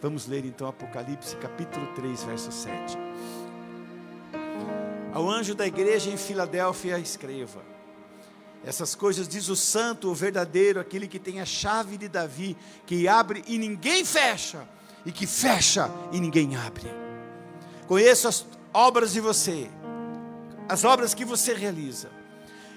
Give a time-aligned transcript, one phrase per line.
[0.00, 2.96] Vamos ler então Apocalipse capítulo 3, verso 7.
[5.12, 7.60] Ao anjo da igreja em Filadélfia, escreva:
[8.64, 12.56] Essas coisas diz o santo, o verdadeiro, aquele que tem a chave de Davi,
[12.86, 14.68] que abre e ninguém fecha,
[15.04, 16.88] e que fecha e ninguém abre.
[17.88, 19.68] Conheço as obras de você,
[20.68, 22.08] as obras que você realiza.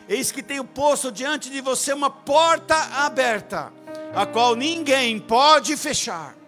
[0.10, 2.76] Eis que tenho posto diante de você uma porta
[3.06, 3.72] aberta,
[4.16, 6.41] a qual ninguém pode fechar.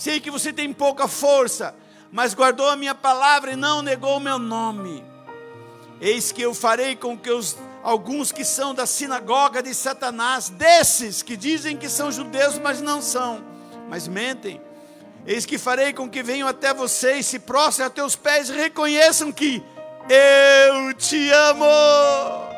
[0.00, 1.74] Sei que você tem pouca força,
[2.10, 5.04] mas guardou a minha palavra e não negou o meu nome.
[6.00, 11.22] Eis que eu farei com que os, alguns que são da sinagoga de Satanás, desses
[11.22, 13.44] que dizem que são judeus, mas não são,
[13.90, 14.58] mas mentem.
[15.26, 18.54] Eis que farei com que venham até você e se prostrem a teus pés e
[18.54, 19.62] reconheçam que
[20.08, 22.49] eu te amo.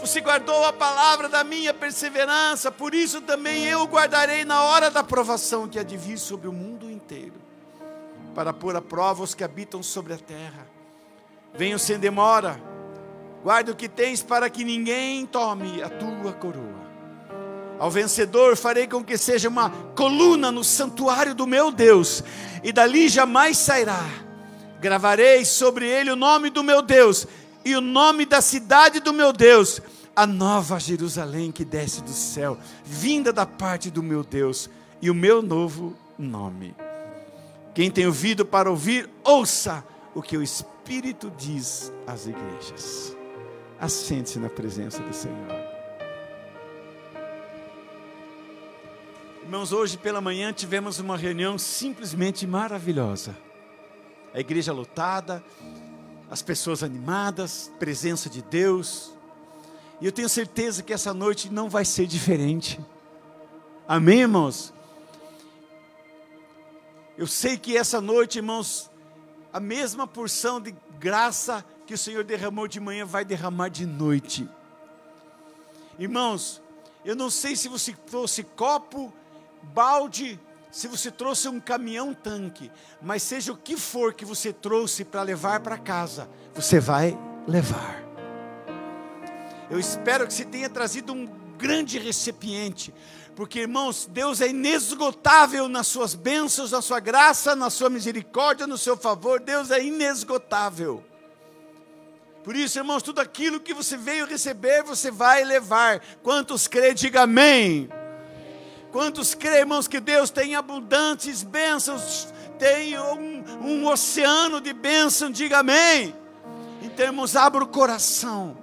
[0.00, 5.02] Você guardou a palavra da minha perseverança, por isso também eu guardarei na hora da
[5.02, 7.34] provação que há de vir sobre o mundo inteiro,
[8.34, 10.66] para pôr a prova os que habitam sobre a terra.
[11.54, 12.60] Venham sem demora,
[13.42, 16.86] guarda o que tens para que ninguém tome a tua coroa.
[17.78, 22.22] Ao vencedor farei com que seja uma coluna no santuário do meu Deus,
[22.62, 24.04] e dali jamais sairá.
[24.78, 27.26] Gravarei sobre ele o nome do meu Deus
[27.66, 29.82] e o nome da cidade do meu Deus,
[30.14, 34.70] a nova Jerusalém que desce do céu, vinda da parte do meu Deus,
[35.02, 36.76] e o meu novo nome.
[37.74, 43.16] Quem tem ouvido para ouvir, ouça o que o Espírito diz às igrejas.
[43.80, 45.36] Assente-se na presença do Senhor.
[49.42, 53.36] Irmãos, hoje pela manhã tivemos uma reunião simplesmente maravilhosa.
[54.32, 55.42] A igreja lotada,
[56.30, 59.12] as pessoas animadas, presença de Deus.
[60.00, 62.80] E eu tenho certeza que essa noite não vai ser diferente.
[63.86, 64.72] Amém, irmãos?
[67.16, 68.90] Eu sei que essa noite, irmãos,
[69.52, 74.48] a mesma porção de graça que o Senhor derramou de manhã vai derramar de noite.
[75.98, 76.60] Irmãos,
[77.04, 79.12] eu não sei se você trouxe copo,
[79.62, 80.38] balde,
[80.76, 82.70] se você trouxe um caminhão tanque,
[83.00, 88.04] mas seja o que for que você trouxe para levar para casa, você vai levar.
[89.70, 91.26] Eu espero que você tenha trazido um
[91.56, 92.92] grande recipiente,
[93.34, 98.76] porque irmãos, Deus é inesgotável nas suas bênçãos, na sua graça, na sua misericórdia, no
[98.76, 101.02] seu favor, Deus é inesgotável.
[102.44, 106.02] Por isso, irmãos, tudo aquilo que você veio receber, você vai levar.
[106.22, 107.88] Quantos crê, diga amém.
[108.96, 115.58] Quantos crê, irmãos, que Deus tem abundantes bênçãos, tem um, um oceano de bênção, diga
[115.58, 116.16] amém.
[116.80, 118.56] Então, irmãos, abra o coração.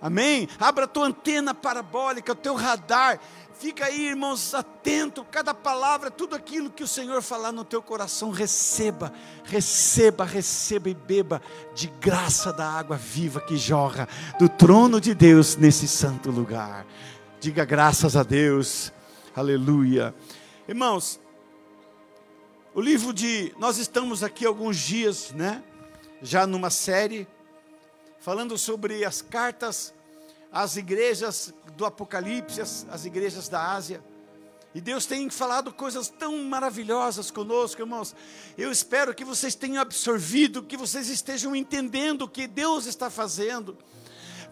[0.00, 0.48] Amém?
[0.60, 3.18] Abra a tua antena parabólica, o teu radar.
[3.58, 5.26] Fica aí, irmãos, atento.
[5.28, 9.12] Cada palavra, tudo aquilo que o Senhor falar no teu coração, receba,
[9.42, 11.42] receba, receba e beba
[11.74, 14.08] de graça da água viva que jorra
[14.38, 16.86] do trono de Deus nesse santo lugar.
[17.38, 18.90] Diga graças a Deus.
[19.34, 20.14] Aleluia.
[20.66, 21.20] Irmãos,
[22.74, 23.54] o livro de.
[23.58, 25.62] Nós estamos aqui alguns dias, né?
[26.22, 27.28] Já numa série,
[28.18, 29.92] falando sobre as cartas
[30.50, 34.02] às igrejas do Apocalipse, as, as igrejas da Ásia.
[34.74, 38.16] E Deus tem falado coisas tão maravilhosas conosco, irmãos.
[38.56, 43.76] Eu espero que vocês tenham absorvido, que vocês estejam entendendo o que Deus está fazendo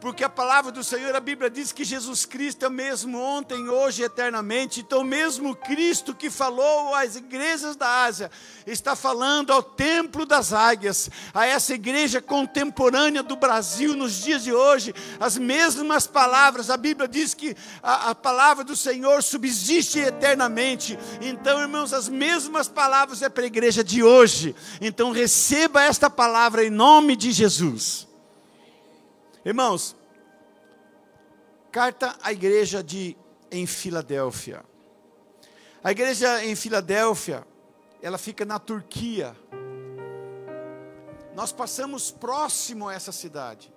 [0.04, 4.02] porque a palavra do Senhor, a Bíblia diz que Jesus Cristo é mesmo ontem, hoje
[4.02, 4.80] e eternamente.
[4.80, 8.30] Então, mesmo Cristo que falou às igrejas da Ásia,
[8.66, 14.52] está falando ao templo das águias, a essa igreja contemporânea do Brasil nos dias de
[14.52, 16.68] hoje, as mesmas palavras.
[16.68, 20.98] A Bíblia diz que a, a palavra do Senhor subsiste eternamente.
[21.22, 24.54] Então, irmãos, as mesmas palavras é para a igreja de hoje.
[24.82, 28.12] Então, receba esta palavra em nome de Jesus.
[29.44, 29.94] Irmãos,
[31.70, 33.14] carta à igreja de
[33.52, 34.64] em Filadélfia.
[35.82, 37.46] A igreja em Filadélfia,
[38.00, 39.36] ela fica na Turquia.
[41.34, 43.70] Nós passamos próximo a essa cidade.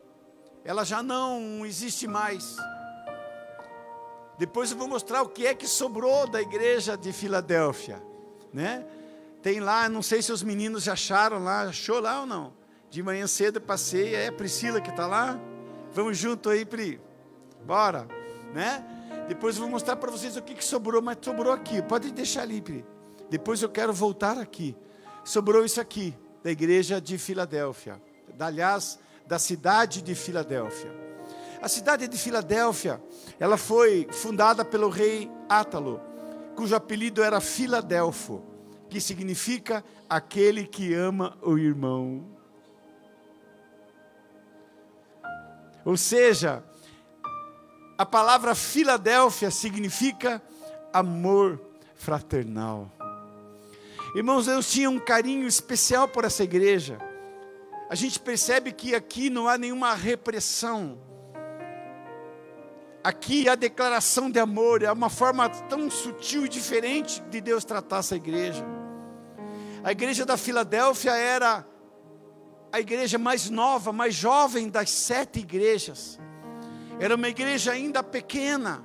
[0.64, 2.56] Ela já não existe mais.
[4.38, 8.02] Depois eu vou mostrar o que é que sobrou da igreja de Filadélfia,
[8.54, 8.86] né?
[9.42, 12.54] Tem lá, não sei se os meninos acharam lá, achou lá ou não?
[12.90, 15.38] De manhã cedo passei, é a Priscila que está lá.
[15.98, 17.02] Vamos junto aí, Pri.
[17.66, 18.08] Bora,
[18.54, 18.86] né?
[19.28, 21.82] Depois eu vou mostrar para vocês o que, que sobrou, mas sobrou aqui.
[21.82, 22.86] Pode deixar ali, Pri.
[23.32, 24.78] Depois eu quero voltar aqui.
[25.24, 28.00] Sobrou isso aqui, da igreja de Filadélfia.
[28.40, 30.94] Aliás, da cidade de Filadélfia.
[31.64, 33.02] A cidade de Filadélfia,
[33.40, 36.00] ela foi fundada pelo rei Átalo,
[36.56, 38.44] cujo apelido era Filadelfo,
[38.88, 42.37] que significa aquele que ama o irmão.
[45.88, 46.62] Ou seja,
[47.98, 50.42] a palavra Filadélfia significa
[50.92, 51.62] amor
[51.95, 52.92] fraternal.
[54.13, 56.98] Irmãos, eu tinha um carinho especial por essa igreja.
[57.89, 61.00] A gente percebe que aqui não há nenhuma repressão.
[63.01, 68.00] Aqui há declaração de amor, é uma forma tão sutil e diferente de Deus tratar
[68.00, 68.66] essa igreja.
[69.86, 71.66] A igreja da Filadélfia era
[72.72, 76.19] a igreja mais nova, mais jovem das sete igrejas.
[77.00, 78.84] Era uma igreja ainda pequena,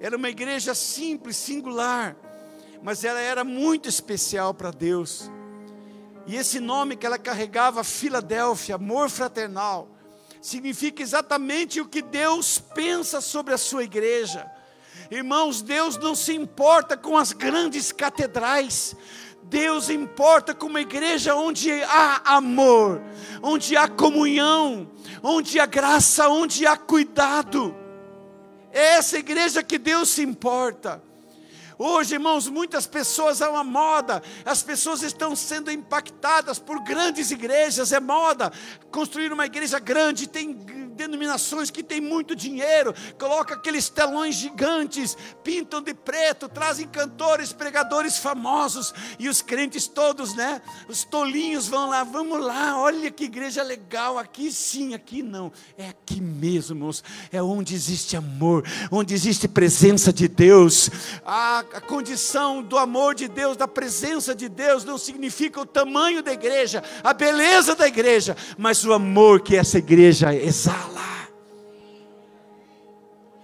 [0.00, 2.16] era uma igreja simples, singular,
[2.82, 5.30] mas ela era muito especial para Deus.
[6.26, 9.88] E esse nome que ela carregava, Filadélfia, amor fraternal,
[10.40, 14.50] significa exatamente o que Deus pensa sobre a sua igreja.
[15.10, 18.94] Irmãos, Deus não se importa com as grandes catedrais,
[19.44, 23.02] Deus importa com uma igreja onde há amor,
[23.42, 24.90] onde há comunhão,
[25.22, 27.74] onde há graça, onde há cuidado.
[28.72, 31.02] É essa igreja que Deus se importa.
[31.76, 37.92] Hoje, irmãos, muitas pessoas é uma moda, as pessoas estão sendo impactadas por grandes igrejas,
[37.92, 38.52] é moda
[38.92, 40.54] construir uma igreja grande, tem
[40.94, 48.18] denominações que têm muito dinheiro, colocam aqueles telões gigantes, pintam de preto, trazem cantores, pregadores
[48.18, 50.62] famosos, e os crentes todos, né?
[50.88, 55.88] Os tolinhos vão lá, vamos lá, olha que igreja legal, aqui sim, aqui não, é
[55.88, 56.90] aqui mesmo,
[57.32, 60.90] é onde existe amor, onde existe presença de Deus,
[61.24, 66.22] a, a condição do amor de Deus, da presença de Deus, não significa o tamanho
[66.22, 71.28] da igreja, a beleza da igreja, mas o amor que essa igreja exala lá.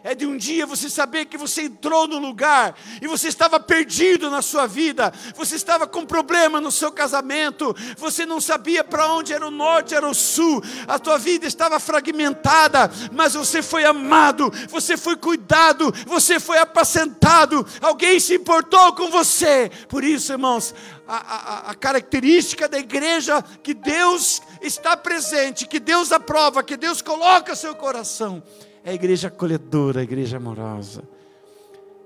[0.03, 4.31] É de um dia você saber que você entrou no lugar e você estava perdido
[4.31, 9.35] na sua vida, você estava com problema no seu casamento, você não sabia para onde
[9.35, 14.51] era o norte, era o sul, a tua vida estava fragmentada, mas você foi amado,
[14.71, 19.71] você foi cuidado, você foi apacentado, alguém se importou com você.
[19.87, 20.75] Por isso, irmãos,
[21.17, 27.03] a, a, a característica da igreja que Deus está presente, que Deus aprova, que Deus
[27.03, 28.43] coloca seu coração
[28.85, 31.03] é a igreja acolhedora, a igreja amorosa.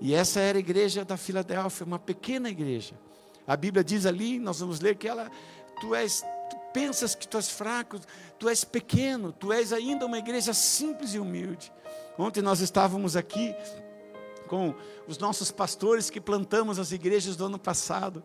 [0.00, 2.94] E essa era a igreja da Filadélfia, uma pequena igreja.
[3.46, 5.30] A Bíblia diz ali, nós vamos ler que ela,
[5.80, 8.00] tu és, tu pensas que tu és fraco,
[8.38, 11.72] tu és pequeno, tu és ainda uma igreja simples e humilde.
[12.18, 13.54] Ontem nós estávamos aqui
[14.48, 14.74] com
[15.06, 18.22] os nossos pastores que plantamos as igrejas do ano passado.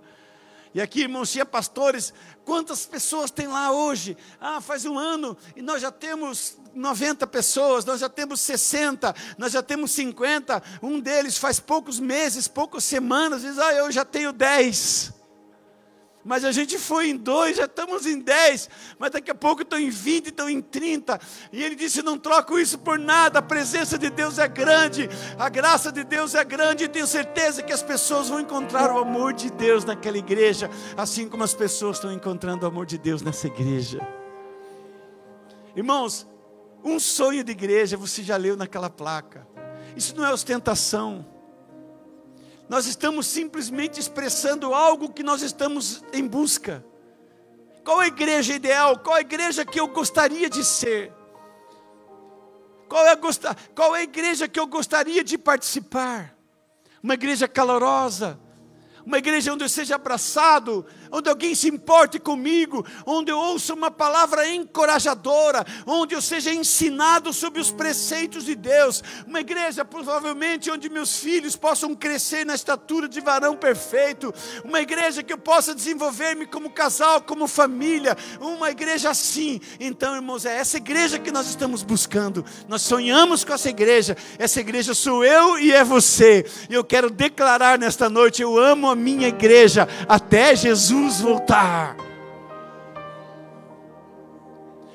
[0.73, 2.13] E aqui, irmãos, tinha pastores,
[2.45, 4.15] quantas pessoas tem lá hoje?
[4.39, 9.51] Ah, faz um ano e nós já temos 90 pessoas, nós já temos 60, nós
[9.51, 10.61] já temos 50.
[10.81, 15.18] Um deles faz poucos meses, poucas semanas, diz: Ah, eu já tenho 10
[16.23, 19.79] mas a gente foi em dois, já estamos em dez, mas daqui a pouco estão
[19.79, 21.19] em vinte, estão em trinta.
[21.51, 25.47] E ele disse: Não troco isso por nada, a presença de Deus é grande, a
[25.47, 29.33] graça de Deus é grande, e tenho certeza que as pessoas vão encontrar o amor
[29.33, 33.47] de Deus naquela igreja, assim como as pessoas estão encontrando o amor de Deus nessa
[33.47, 34.05] igreja.
[35.73, 36.27] Irmãos,
[36.83, 39.47] um sonho de igreja você já leu naquela placa,
[39.95, 41.38] isso não é ostentação
[42.69, 46.85] nós estamos simplesmente expressando algo que nós estamos em busca.
[47.83, 48.99] Qual a igreja ideal?
[48.99, 51.11] Qual a igreja que eu gostaria de ser?
[52.87, 53.17] Qual é, a,
[53.73, 56.35] qual é a igreja que eu gostaria de participar?
[57.01, 58.39] Uma igreja calorosa,
[59.03, 63.89] uma igreja onde eu seja abraçado, onde alguém se importe comigo, onde eu ouça uma
[63.89, 70.89] palavra encorajadora, onde eu seja ensinado sobre os preceitos de Deus, uma igreja provavelmente onde
[70.89, 76.45] meus filhos possam crescer na estatura de varão perfeito, uma igreja que eu possa desenvolver-me
[76.45, 79.59] como casal, como família, uma igreja assim.
[79.79, 82.45] Então, irmãos, é essa igreja que nós estamos buscando.
[82.67, 84.15] Nós sonhamos com essa igreja.
[84.37, 86.45] Essa igreja sou eu e é você.
[86.69, 91.95] E eu quero declarar nesta noite, eu amo a minha igreja até Jesus Jesus voltar.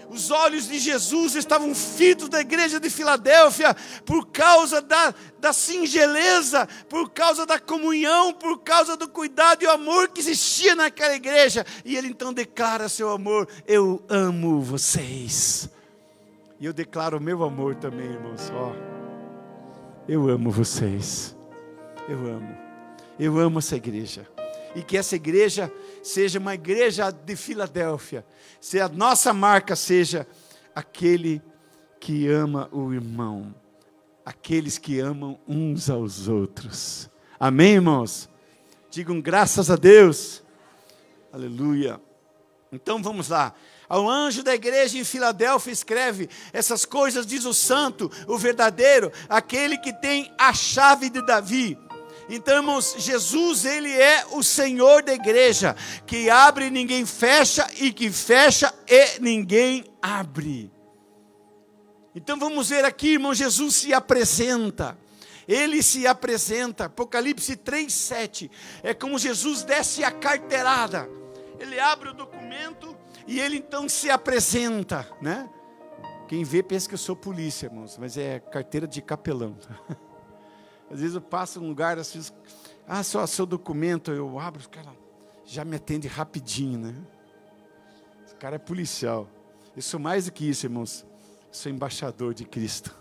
[0.09, 6.69] Os olhos de Jesus estavam fitos da igreja de Filadélfia por causa da, da singeleza,
[6.89, 11.67] por causa da comunhão, por causa do cuidado e o amor que existia naquela igreja.
[11.85, 15.69] E ele então declara seu amor: Eu amo vocês.
[16.61, 18.53] E eu declaro meu amor também, irmãos.
[20.07, 21.35] Eu amo vocês.
[22.09, 22.57] Eu amo.
[23.19, 24.34] Eu amo essa igreja.
[24.75, 28.27] E que essa igreja seja uma igreja de Filadélfia,
[28.61, 30.27] se a nossa marca seja
[30.75, 31.41] aquele
[32.01, 33.55] que ama o irmão.
[34.25, 37.11] aqueles que amam uns aos outros.
[37.39, 38.29] Amém, irmãos?
[38.91, 40.43] Digam graças a Deus.
[41.31, 42.01] Aleluia.
[42.73, 43.55] Então vamos lá.
[43.89, 49.77] Ao anjo da igreja em Filadélfia escreve: Essas coisas diz o santo, o verdadeiro, aquele
[49.77, 51.79] que tem a chave de Davi.
[52.29, 55.77] Então, irmãos, Jesus, ele é o Senhor da igreja,
[56.07, 60.73] que abre e ninguém fecha, e que fecha e ninguém abre.
[62.15, 64.97] Então vamos ver aqui, irmão, Jesus se apresenta.
[65.49, 68.51] Ele se apresenta, Apocalipse 3:7.
[68.83, 71.09] É como Jesus desce a carteirada.
[71.59, 75.49] Ele abre o documento e ele então se apresenta, né?
[76.29, 79.59] Quem vê pensa que eu sou polícia, irmãos, mas é carteira de capelão.
[80.95, 82.23] Às vezes eu passo num lugar assim,
[82.87, 84.95] ah, só seu documento, eu abro, o cara
[85.45, 86.95] já me atende rapidinho, né?
[88.25, 89.29] Esse cara é policial.
[89.75, 91.05] Eu sou mais do que isso, irmãos.
[91.49, 92.95] Eu sou embaixador de Cristo.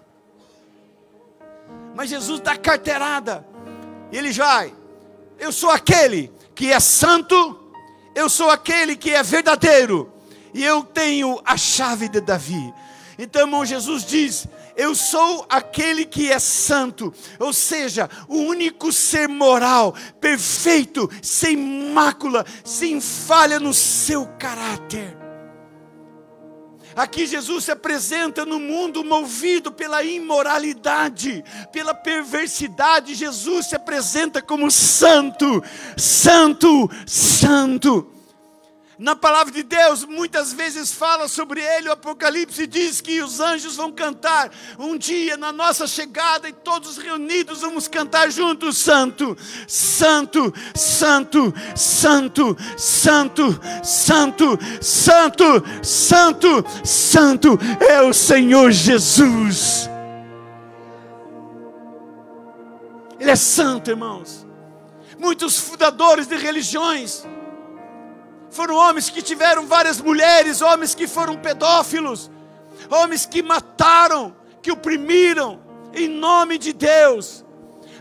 [1.93, 3.45] Mas Jesus dá carteirada.
[4.12, 4.73] Ele vai.
[5.38, 7.35] Eu sou aquele que é santo,
[8.15, 10.12] eu sou aquele que é verdadeiro,
[10.51, 12.73] e eu tenho a chave de Davi.
[13.19, 19.27] Então, irmão, Jesus diz: eu sou aquele que é santo, ou seja, o único ser
[19.27, 25.24] moral, perfeito, sem mácula, sem falha no seu caráter.
[26.96, 33.15] Aqui Jesus se apresenta no mundo movido pela imoralidade, pela perversidade.
[33.15, 35.63] Jesus se apresenta como santo,
[35.98, 38.12] santo, santo.
[38.97, 43.75] Na palavra de Deus, muitas vezes fala sobre ele, o Apocalipse diz que os anjos
[43.75, 49.35] vão cantar um dia na nossa chegada e todos reunidos vamos cantar juntos: Santo,
[49.67, 59.89] Santo, Santo, Santo, Santo, Santo, Santo, Santo, Santo é o Senhor Jesus.
[63.19, 64.45] Ele é santo, irmãos.
[65.17, 67.25] Muitos fundadores de religiões,
[68.53, 72.29] foram homens que tiveram várias mulheres, homens que foram pedófilos,
[72.89, 75.60] homens que mataram, que oprimiram,
[75.93, 77.43] em nome de Deus.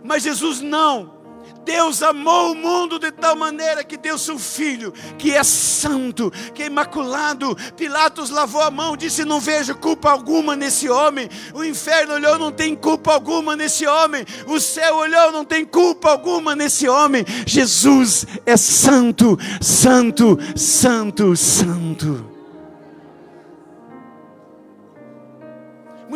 [0.05, 1.22] Mas Jesus não,
[1.65, 6.63] Deus amou o mundo de tal maneira que deu seu filho, que é santo, que
[6.63, 7.57] é imaculado.
[7.77, 11.29] Pilatos lavou a mão, disse: Não vejo culpa alguma nesse homem.
[11.55, 14.25] O inferno olhou, não tem culpa alguma nesse homem.
[14.47, 17.25] O céu olhou, não tem culpa alguma nesse homem.
[17.47, 22.32] Jesus é santo, santo, santo, santo.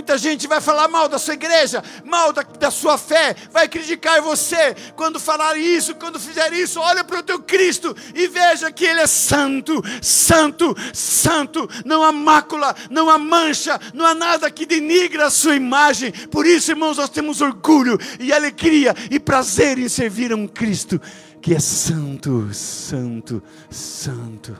[0.07, 4.23] Muita gente vai falar mal da sua igreja, mal da, da sua fé, vai criticar
[4.23, 4.73] você.
[4.95, 9.01] Quando falar isso, quando fizer isso, olha para o teu Cristo e veja que Ele
[9.01, 11.69] é santo, santo, santo.
[11.85, 16.13] Não há mácula, não há mancha, não há nada que denigre a sua imagem.
[16.31, 21.01] Por isso, irmãos, nós temos orgulho e alegria e prazer em servir a um Cristo
[21.43, 24.57] que é santo, santo, santo,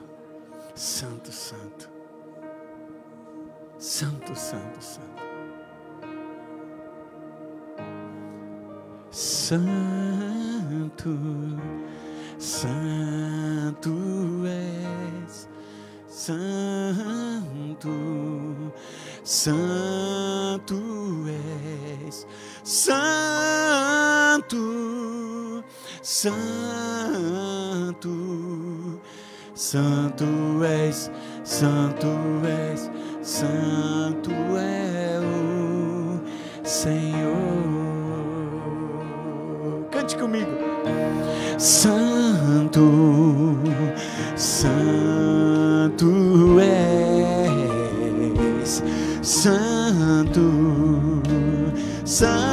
[0.75, 1.89] santo, santo,
[3.79, 5.06] santo, santo, santo.
[9.19, 11.09] Santo,
[12.39, 13.97] Santo
[14.45, 15.49] és,
[16.07, 17.89] Santo,
[19.25, 20.77] Santo
[22.05, 22.27] és,
[22.63, 23.05] Santo,
[26.03, 26.61] Santo,
[29.55, 31.11] Santo és,
[31.43, 32.13] Santo
[32.45, 32.91] és,
[33.23, 36.21] Santo é o
[36.69, 37.86] Senhor
[40.07, 40.47] cante comigo.
[41.59, 43.57] Santo,
[44.37, 46.07] Santo
[46.61, 47.51] és,
[49.23, 50.43] Santo,
[52.05, 52.46] Santo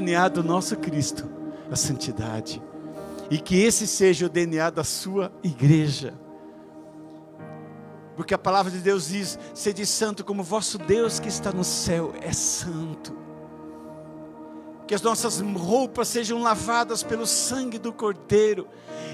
[0.00, 1.30] DNA do nosso Cristo,
[1.70, 2.60] a santidade.
[3.30, 6.14] E que esse seja o DNA da sua igreja.
[8.16, 12.14] Porque a palavra de Deus diz: sede santo como vosso Deus que está no céu
[12.22, 13.16] é santo.
[14.86, 18.66] Que as nossas roupas sejam lavadas pelo sangue do Cordeiro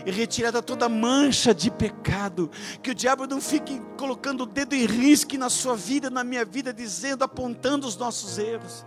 [0.07, 2.51] e retirada toda mancha de pecado.
[2.81, 6.45] Que o diabo não fique colocando o dedo em risco na sua vida, na minha
[6.45, 8.87] vida, dizendo, apontando os nossos erros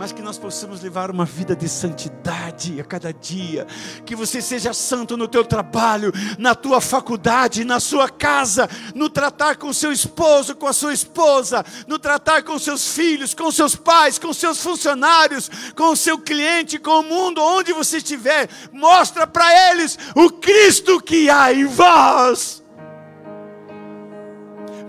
[0.00, 3.66] mas que nós possamos levar uma vida de santidade a cada dia,
[4.06, 9.56] que você seja santo no teu trabalho, na tua faculdade, na sua casa, no tratar
[9.56, 14.18] com seu esposo, com a sua esposa, no tratar com seus filhos, com seus pais,
[14.18, 19.70] com seus funcionários, com o seu cliente, com o mundo, onde você estiver, mostra para
[19.70, 22.59] eles o Cristo que há em vós.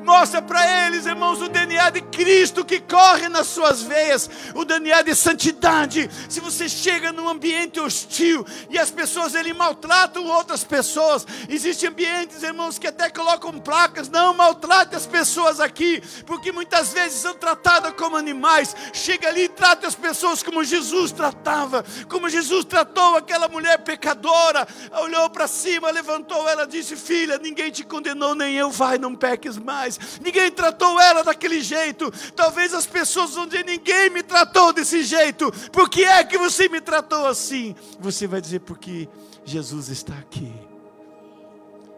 [0.04, 5.04] Mostra para eles, irmãos, o DNA de Cristo que corre nas suas veias, o DNA
[5.04, 6.10] de santidade.
[6.28, 12.42] Se você chega num ambiente hostil e as pessoas ele maltratam outras pessoas, existem ambientes,
[12.42, 17.94] irmãos, que até colocam placas, não maltrate as pessoas aqui, porque muitas vezes são tratadas
[17.94, 18.76] como animais.
[18.94, 24.68] Chega ali e trata as pessoas como Jesus tratava, como Jesus tratou aquela mulher pecadora.
[25.04, 29.58] Olhou para cima, levantou ela, disse: Filha, ninguém te condenou, nem eu, vai, não peques
[29.58, 29.91] mais
[30.22, 32.12] ninguém tratou ela daquele jeito.
[32.36, 36.68] Talvez as pessoas vão dizer: ninguém me tratou desse jeito, por que é que você
[36.70, 37.76] me tratou assim?
[38.00, 39.08] Você vai dizer: porque
[39.46, 40.54] Jesus está aqui.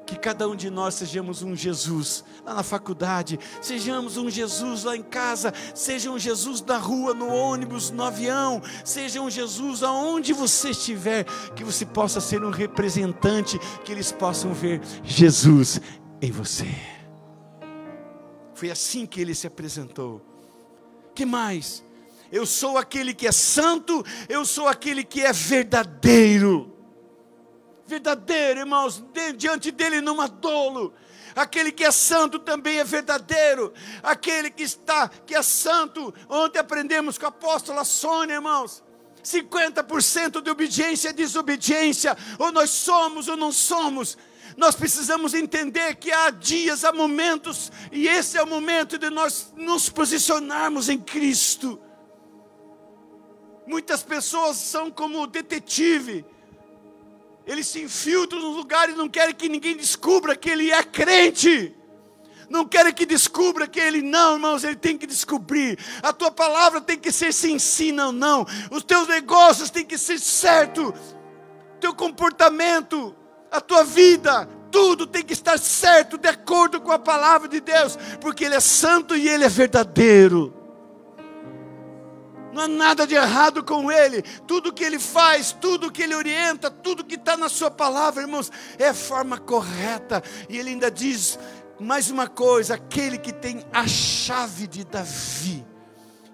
[0.06, 4.98] Que cada um de nós sejamos um Jesus lá na faculdade, sejamos um Jesus lá
[4.98, 10.34] em casa, seja um Jesus na rua, no ônibus, no avião, seja um Jesus aonde
[10.34, 11.24] você estiver,
[11.56, 15.80] que você possa ser um representante, que eles possam ver Jesus
[16.22, 16.68] em você.
[18.64, 20.22] Foi assim que ele se apresentou.
[21.14, 21.84] Que mais?
[22.32, 26.74] Eu sou aquele que é santo, eu sou aquele que é verdadeiro.
[27.86, 29.04] Verdadeiro, irmãos,
[29.36, 30.94] diante dele não há dolo.
[31.36, 33.74] Aquele que é santo também é verdadeiro.
[34.02, 36.14] Aquele que está, que é santo.
[36.30, 38.82] Ontem aprendemos com a apóstola Sônia, irmãos.
[39.22, 42.16] 50% de obediência é desobediência.
[42.40, 44.18] Ou nós somos ou não somos.
[44.56, 49.54] Nós precisamos entender que há dias, há momentos, e esse é o momento de nós
[49.56, 51.80] nos posicionarmos em Cristo.
[53.66, 56.26] Muitas pessoas são como detetive,
[57.46, 61.76] eles se infiltram no lugar e não querem que ninguém descubra que ele é crente.
[62.50, 65.78] Não querem que descubra que ele não, irmãos, ele tem que descobrir.
[66.02, 68.46] A tua palavra tem que ser sim, sim, não, não.
[68.72, 70.94] Os teus negócios têm que ser certo.
[71.80, 73.16] Teu comportamento,
[73.54, 77.96] a tua vida, tudo tem que estar certo, de acordo com a palavra de Deus,
[78.20, 80.52] porque Ele é santo e Ele é verdadeiro.
[82.52, 86.72] Não há nada de errado com Ele, tudo que Ele faz, tudo que Ele orienta,
[86.72, 91.38] tudo que está na Sua palavra, irmãos, é a forma correta, e Ele ainda diz
[91.80, 95.64] mais uma coisa: aquele que tem a chave de Davi.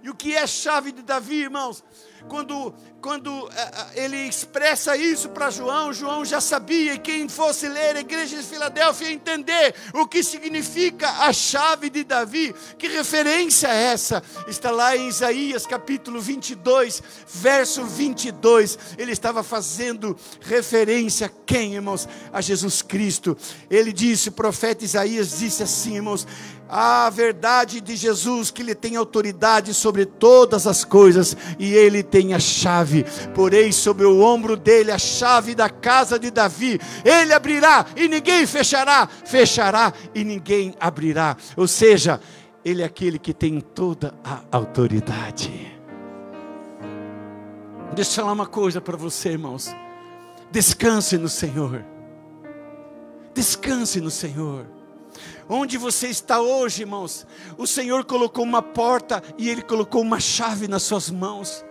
[0.01, 1.83] E o que é a chave de Davi, irmãos?
[2.29, 7.67] Quando, quando eh, eh, ele expressa isso para João, João já sabia, e quem fosse
[7.67, 13.67] ler a igreja de Filadélfia entender o que significa a chave de Davi, que referência
[13.67, 14.23] é essa?
[14.47, 18.77] Está lá em Isaías capítulo 22, verso 22.
[18.97, 22.07] Ele estava fazendo referência a quem, irmãos?
[22.31, 23.35] A Jesus Cristo.
[23.69, 26.27] Ele disse, o profeta Isaías disse assim, irmãos:
[26.69, 32.35] a verdade de Jesus, que Ele tem autoridade sobre todas as coisas e Ele tem
[32.35, 33.03] a chave.
[33.33, 36.79] Porém, sobre o ombro dele, a chave da casa de Davi.
[37.03, 41.35] Ele abrirá e ninguém fechará, fechará e ninguém abrirá.
[41.57, 42.21] Ou seja,
[42.63, 45.75] Ele é aquele que tem toda a autoridade.
[47.95, 49.75] Deixa eu falar uma coisa para você, irmãos.
[50.51, 51.83] Descanse no Senhor.
[53.33, 54.78] Descanse no Senhor.
[55.51, 57.25] Onde você está hoje, irmãos?
[57.57, 61.65] O Senhor colocou uma porta e Ele colocou uma chave nas suas mãos.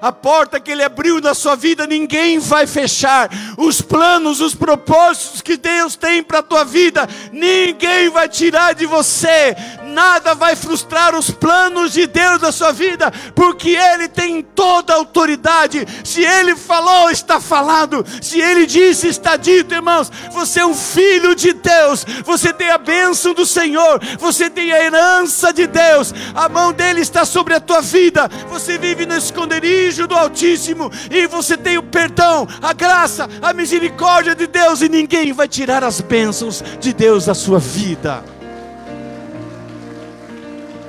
[0.00, 3.30] A porta que Ele abriu na sua vida, ninguém vai fechar.
[3.56, 8.84] Os planos, os propósitos que Deus tem para a tua vida, ninguém vai tirar de
[8.84, 9.56] você
[9.98, 14.96] nada vai frustrar os planos de Deus da sua vida, porque Ele tem toda a
[14.96, 15.84] autoridade.
[16.04, 18.06] Se Ele falou, está falado.
[18.22, 20.08] Se Ele disse, está dito, irmãos.
[20.30, 22.06] Você é um filho de Deus.
[22.24, 24.00] Você tem a bênção do Senhor.
[24.20, 26.14] Você tem a herança de Deus.
[26.32, 28.30] A mão dele está sobre a tua vida.
[28.48, 34.36] Você vive no esconderijo do Altíssimo e você tem o perdão, a graça, a misericórdia
[34.36, 38.37] de Deus e ninguém vai tirar as bênçãos de Deus da sua vida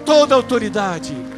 [0.10, 1.29] toda autoridade.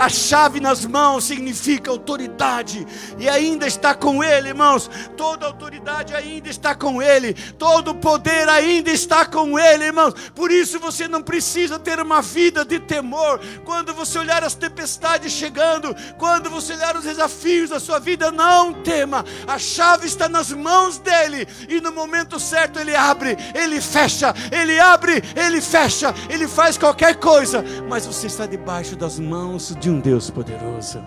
[0.00, 2.86] A chave nas mãos significa autoridade,
[3.18, 4.90] e ainda está com Ele, irmãos.
[5.14, 10.14] Toda autoridade ainda está com Ele, todo poder ainda está com Ele, irmãos.
[10.34, 13.38] Por isso você não precisa ter uma vida de temor.
[13.62, 18.72] Quando você olhar as tempestades chegando, quando você olhar os desafios da sua vida, não
[18.72, 19.22] tema.
[19.46, 24.80] A chave está nas mãos dele, e no momento certo ele abre, ele fecha, ele
[24.80, 30.00] abre, ele fecha, ele faz qualquer coisa, mas você está debaixo das mãos de um
[30.00, 31.02] Deus poderoso.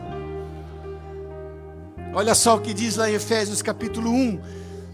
[2.13, 4.39] Olha só o que diz lá em Efésios capítulo 1,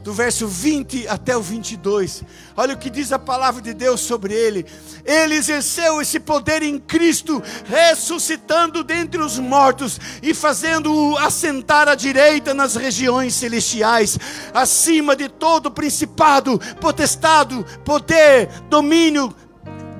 [0.03, 2.23] do verso 20 até o 22.
[2.55, 4.65] Olha o que diz a palavra de Deus sobre ele.
[5.03, 12.53] Ele exerceu esse poder em Cristo, ressuscitando dentre os mortos e fazendo-o assentar à direita
[12.53, 14.17] nas regiões celestiais,
[14.53, 19.35] acima de todo principado, potestado, poder, domínio,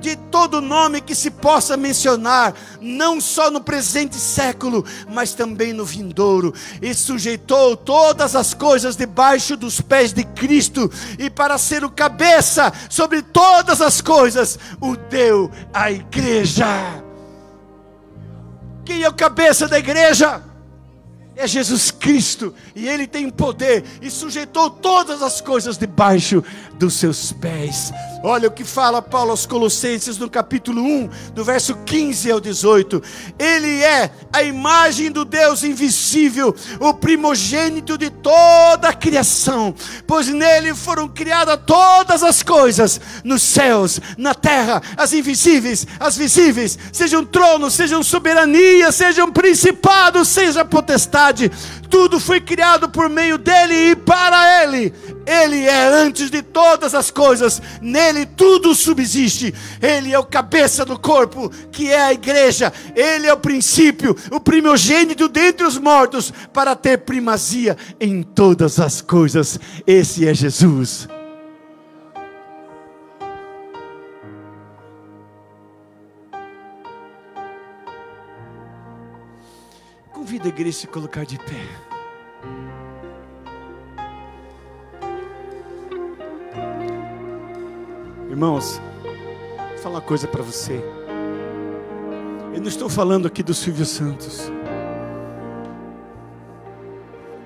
[0.00, 5.84] de todo nome que se possa mencionar, não só no presente século, mas também no
[5.84, 11.90] vindouro, e sujeitou todas as coisas debaixo dos pés de Cristo, e para ser o
[11.90, 16.66] cabeça sobre todas as coisas, o deu à igreja.
[18.84, 20.42] Quem é o cabeça da igreja?
[21.40, 27.32] é Jesus Cristo, e Ele tem poder, e sujeitou todas as coisas debaixo dos seus
[27.32, 27.92] pés.
[28.22, 33.02] Olha o que fala Paulo aos Colossenses no capítulo 1, do verso 15 ao 18:
[33.38, 39.74] Ele é a imagem do Deus invisível, o primogênito de toda a criação,
[40.06, 46.78] pois nele foram criadas todas as coisas, nos céus, na terra, as invisíveis, as visíveis,
[46.92, 51.50] sejam tronos, sejam soberanias, sejam principados, seja potestade
[51.90, 54.94] tudo foi criado por meio dele e para ele.
[55.26, 59.54] Ele é antes de todas as coisas, nele tudo subsiste.
[59.80, 62.72] Ele é o cabeça do corpo, que é a igreja.
[62.94, 69.00] Ele é o princípio, o primogênito dentre os mortos, para ter primazia em todas as
[69.00, 69.58] coisas.
[69.86, 71.08] Esse é Jesus.
[80.12, 81.89] Convido a igreja a se colocar de pé.
[88.30, 90.80] Irmãos, vou falar uma coisa para você.
[92.54, 94.48] Eu não estou falando aqui do Silvio Santos.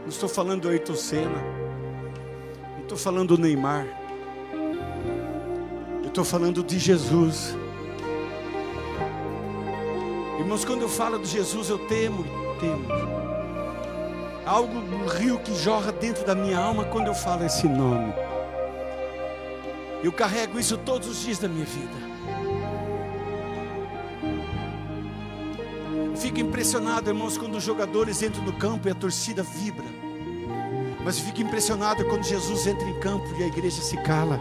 [0.03, 1.43] Não estou falando do Ayrton Senna.
[2.75, 3.87] Não estou falando do Neymar.
[6.03, 7.57] Eu estou falando de Jesus.
[10.39, 12.25] Irmãos, quando eu falo de Jesus, eu temo
[12.61, 12.87] temos.
[14.47, 18.13] Algo no rio que jorra dentro da minha alma quando eu falo esse nome.
[20.05, 22.15] Eu carrego isso todos os dias da minha vida.
[26.25, 29.85] fico impressionado, irmãos, quando os jogadores entram no campo e a torcida vibra.
[31.05, 34.41] Mas fico impressionado quando Jesus entra em campo e a igreja se cala.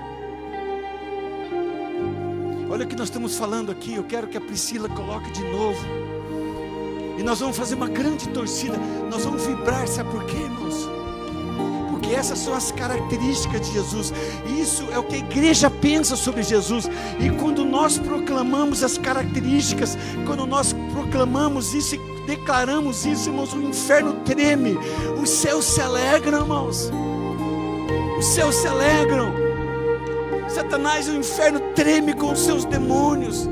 [2.69, 3.95] Olha o que nós estamos falando aqui.
[3.95, 5.86] Eu quero que a Priscila coloque de novo.
[7.19, 8.78] E nós vamos fazer uma grande torcida.
[9.10, 11.03] Nós vamos vibrar, sabe por quê, irmãos?
[12.13, 14.13] Essas são as características de Jesus.
[14.60, 16.89] Isso é o que a igreja pensa sobre Jesus.
[17.19, 23.62] E quando nós proclamamos as características, quando nós proclamamos isso e declaramos isso, irmãos, o
[23.62, 24.78] inferno treme.
[25.21, 26.91] Os céus se alegram, irmãos.
[28.17, 29.34] Os céus se alegram.
[30.47, 33.49] Satanás, o inferno treme com os seus demônios.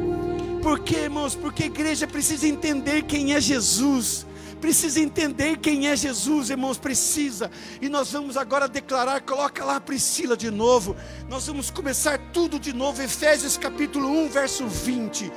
[0.62, 1.36] Por quê, irmãos?
[1.36, 4.26] Porque a igreja precisa entender quem é Jesus.
[4.62, 7.50] Precisa entender quem é Jesus, irmãos, precisa.
[7.82, 10.95] E nós vamos agora declarar, coloca lá a Priscila de novo.
[11.28, 15.32] Nós vamos começar tudo de novo, Efésios capítulo 1, verso 20.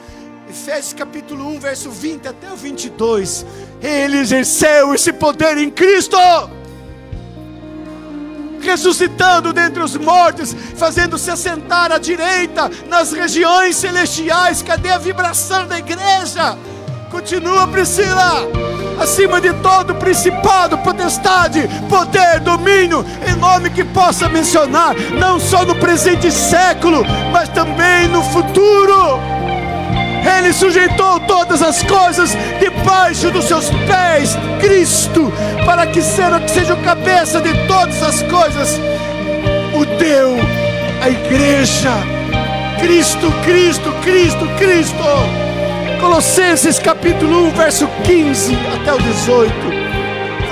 [0.51, 3.47] Efésios capítulo 1, verso 20 até o 22.
[3.83, 6.19] Ele exerceu esse poder em Cristo
[8.61, 14.63] ressuscitando dentre os mortos, fazendo-se assentar à direita nas regiões celestiais.
[14.63, 16.57] Cadê a vibração da igreja?
[17.11, 18.74] Continua, Priscila.
[19.01, 25.75] Acima de todo principado, potestade, poder, domínio, em nome que possa mencionar, não só no
[25.75, 29.19] presente século, mas também no futuro.
[30.39, 35.33] Ele sujeitou todas as coisas debaixo dos seus pés, Cristo,
[35.67, 38.81] para que seja o cabeça de todas as coisas.
[39.75, 40.37] O deu
[41.03, 41.91] a igreja.
[42.81, 45.54] Cristo, Cristo, Cristo, Cristo.
[46.05, 49.55] Colossenses capítulo 1, verso 15 até o 18.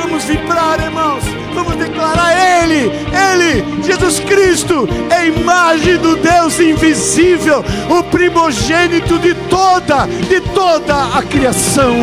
[0.01, 1.23] Vamos vibrar, irmãos
[1.55, 9.35] vamos declarar Ele, Ele, Jesus Cristo, é a imagem do Deus invisível, o primogênito de
[9.51, 11.95] toda, de toda a criação.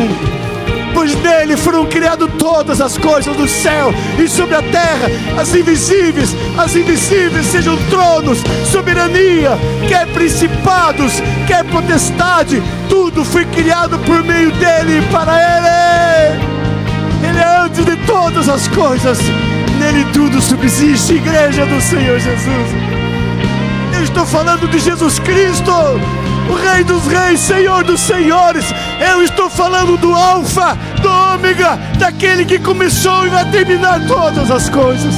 [1.00, 5.08] Pois nele foram criadas todas as coisas do céu e sobre a terra,
[5.40, 9.52] as invisíveis, as invisíveis, sejam tronos, soberania,
[9.88, 11.14] quer principados,
[11.46, 17.26] quer potestade, tudo foi criado por meio dele e para ele.
[17.26, 19.18] Ele é antes de todas as coisas,
[19.78, 22.68] nele tudo subsiste, igreja do Senhor Jesus.
[23.96, 25.72] Eu estou falando de Jesus Cristo
[26.50, 28.64] o Rei dos Reis, Senhor dos Senhores.
[29.00, 34.68] Eu estou falando do Alfa, do Ômega, daquele que começou e vai terminar todas as
[34.68, 35.14] coisas.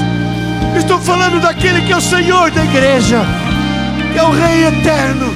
[0.77, 3.21] Estou falando daquele que é o Senhor da igreja,
[4.13, 5.27] que é o Rei eterno,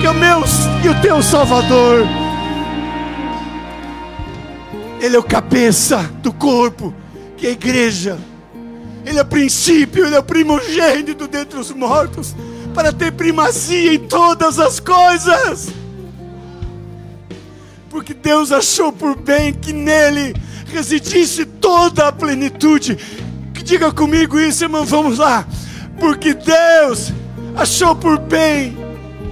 [0.00, 0.42] que é o meu
[0.84, 2.06] e o teu Salvador.
[5.00, 6.92] Ele é o cabeça do corpo,
[7.36, 8.18] que é a igreja.
[9.06, 12.34] Ele é o princípio, ele é o primogênito dentre os mortos
[12.68, 15.68] para ter primazia em todas as coisas.
[17.90, 20.34] Porque Deus achou por bem que nele
[20.72, 22.98] residisse toda a plenitude.
[23.68, 25.46] Diga comigo isso, irmão, vamos lá.
[26.00, 27.12] Porque Deus
[27.54, 28.74] achou por bem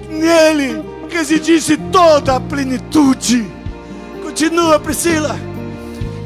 [0.03, 3.47] que nele residisse toda a plenitude.
[4.21, 5.35] Continua, Priscila.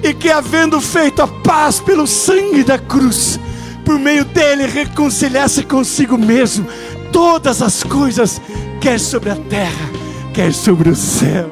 [0.03, 3.39] E que havendo feito a paz pelo sangue da cruz,
[3.85, 6.67] por meio dele reconciliasse consigo mesmo
[7.11, 8.41] todas as coisas,
[8.79, 9.89] quer sobre a terra,
[10.33, 11.49] quer sobre o céu.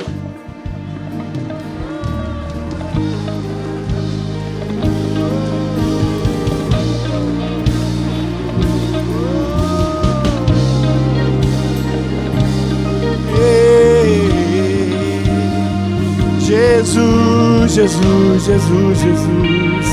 [16.41, 19.87] Jesus, Jesus, Jesus, Jesus,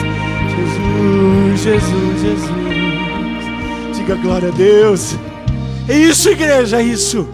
[0.54, 2.56] Jesus, Jesus, Jesus.
[3.94, 5.16] Diga glória a Deus.
[5.88, 7.28] É isso, igreja, é isso.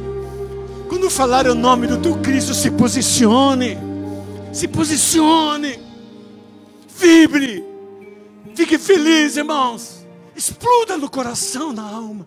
[0.89, 3.79] Quando falar o nome do teu Cristo, se posicione.
[4.53, 5.81] Se posicione.
[6.99, 7.65] Vibre.
[8.55, 10.07] Fique feliz, irmãos.
[10.37, 12.27] Exploda no coração, na alma.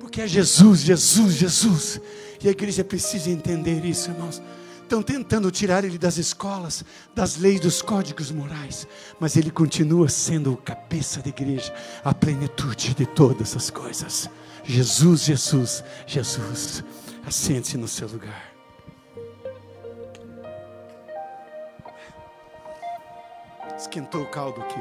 [0.00, 2.00] Porque é Jesus, Jesus, Jesus.
[2.42, 4.40] E a igreja precisa entender isso, irmãos.
[4.82, 8.86] Estão tentando tirar ele das escolas, das leis, dos códigos morais,
[9.18, 14.30] mas ele continua sendo o cabeça da igreja, a plenitude de todas as coisas.
[14.68, 16.84] Jesus, Jesus, Jesus.
[17.24, 18.52] Assente-se no seu lugar.
[23.76, 24.80] Esquentou o caldo aqui.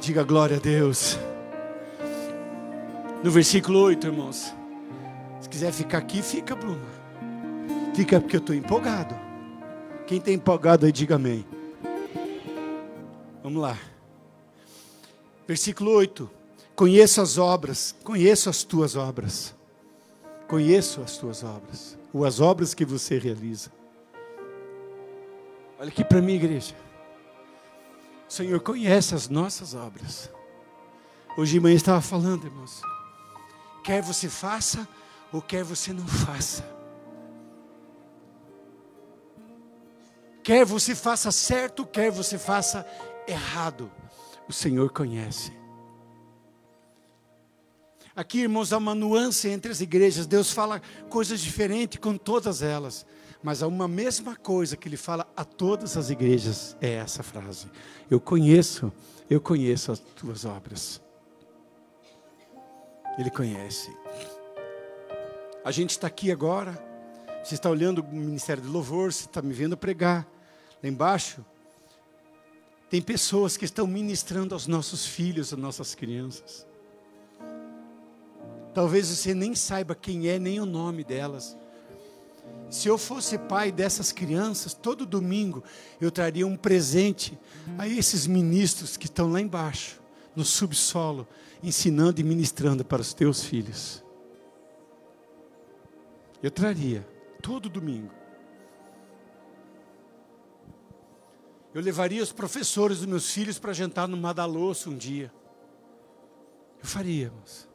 [0.00, 1.16] Diga glória a Deus.
[3.22, 4.52] No versículo 8, irmãos.
[5.40, 7.02] Se quiser ficar aqui, fica, Bruna.
[7.94, 9.14] Fica porque eu estou empolgado.
[10.06, 11.44] Quem está empolgado aí, diga amém.
[13.42, 13.78] Vamos lá.
[15.46, 16.41] Versículo 8.
[16.82, 19.54] Conheço as obras, conheço as tuas obras.
[20.48, 23.70] Conheço as tuas obras, ou as obras que você realiza.
[25.78, 26.74] Olha aqui para mim, igreja.
[28.28, 30.28] O Senhor conhece as nossas obras.
[31.38, 32.82] Hoje de manhã estava falando, irmãos.
[33.84, 34.88] Quer você faça
[35.32, 36.64] ou quer você não faça.
[40.42, 42.84] Quer você faça certo, quer você faça
[43.28, 43.88] errado.
[44.48, 45.61] O Senhor conhece.
[48.14, 50.26] Aqui, irmãos, há uma nuance entre as igrejas.
[50.26, 53.06] Deus fala coisas diferentes com todas elas.
[53.42, 56.76] Mas há uma mesma coisa que Ele fala a todas as igrejas.
[56.80, 57.68] É essa frase.
[58.10, 58.92] Eu conheço,
[59.30, 61.00] eu conheço as tuas obras.
[63.18, 63.90] Ele conhece.
[65.64, 66.78] A gente está aqui agora.
[67.42, 70.28] Você está olhando o Ministério de Louvor, você está me vendo pregar.
[70.82, 71.44] Lá embaixo,
[72.90, 76.66] tem pessoas que estão ministrando aos nossos filhos, às nossas crianças.
[78.74, 81.56] Talvez você nem saiba quem é, nem o nome delas.
[82.70, 85.62] Se eu fosse pai dessas crianças, todo domingo
[86.00, 87.38] eu traria um presente
[87.76, 90.00] a esses ministros que estão lá embaixo,
[90.34, 91.28] no subsolo,
[91.62, 94.02] ensinando e ministrando para os teus filhos.
[96.42, 97.06] Eu traria,
[97.42, 98.10] todo domingo.
[101.74, 105.32] Eu levaria os professores dos meus filhos para jantar no Madalosso um dia.
[106.82, 107.71] Eu faria, irmãos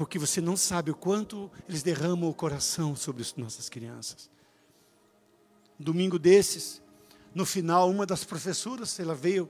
[0.00, 4.30] porque você não sabe o quanto eles derramam o coração sobre as nossas crianças.
[5.78, 6.80] Domingo desses,
[7.34, 9.46] no final, uma das professoras, ela veio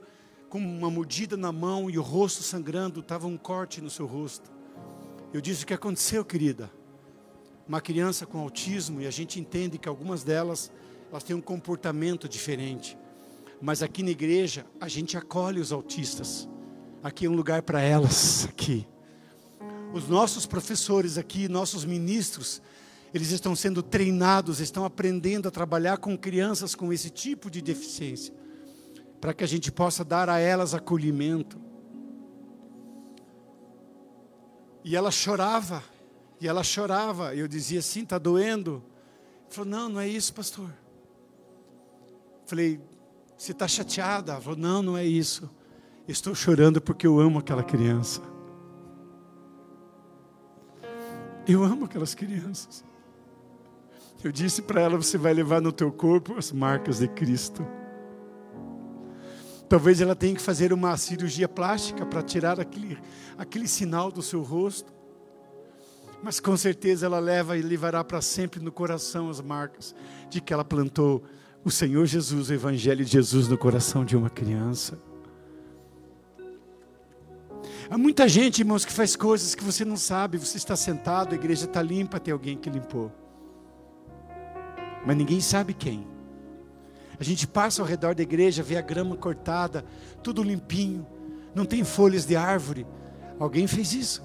[0.49, 4.51] com uma mordida na mão e o rosto sangrando, estava um corte no seu rosto.
[5.33, 6.69] Eu disse: O que aconteceu, querida?
[7.65, 10.69] Uma criança com autismo, e a gente entende que algumas delas
[11.09, 12.97] elas têm um comportamento diferente.
[13.61, 16.45] Mas aqui na igreja, a gente acolhe os autistas.
[17.01, 18.85] Aqui é um lugar para elas, aqui
[19.93, 22.61] os nossos professores aqui, nossos ministros,
[23.13, 28.33] Eles estão sendo treinados, estão aprendendo a trabalhar com crianças com esse tipo de deficiência,
[29.19, 31.59] para que a gente possa dar a elas acolhimento.
[34.83, 35.83] E ela chorava,
[36.39, 37.35] e ela chorava.
[37.35, 38.81] Eu dizia assim: está doendo?
[39.45, 40.73] Ele falou: não, não é isso, pastor.
[42.45, 42.79] Falei:
[43.37, 44.31] você está chateada?
[44.31, 45.49] Ela falou: não, não é isso.
[46.07, 48.21] Estou chorando porque eu amo aquela criança.
[51.47, 52.83] Eu amo aquelas crianças.
[54.23, 57.65] Eu disse para ela: você vai levar no teu corpo as marcas de Cristo.
[59.67, 62.97] Talvez ela tenha que fazer uma cirurgia plástica para tirar aquele,
[63.37, 64.93] aquele sinal do seu rosto.
[66.21, 69.95] Mas com certeza ela leva e levará para sempre no coração as marcas
[70.29, 71.23] de que ela plantou
[71.63, 74.99] o Senhor Jesus, o Evangelho de Jesus no coração de uma criança.
[77.91, 80.37] Há muita gente, irmãos, que faz coisas que você não sabe.
[80.37, 83.11] Você está sentado, a igreja está limpa, tem alguém que limpou.
[85.05, 86.07] Mas ninguém sabe quem.
[87.19, 89.83] A gente passa ao redor da igreja, vê a grama cortada,
[90.23, 91.05] tudo limpinho,
[91.53, 92.87] não tem folhas de árvore.
[93.37, 94.23] Alguém fez isso.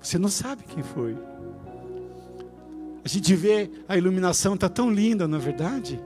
[0.00, 1.18] Você não sabe quem foi.
[3.04, 6.00] A gente vê a iluminação está tão linda, não é verdade?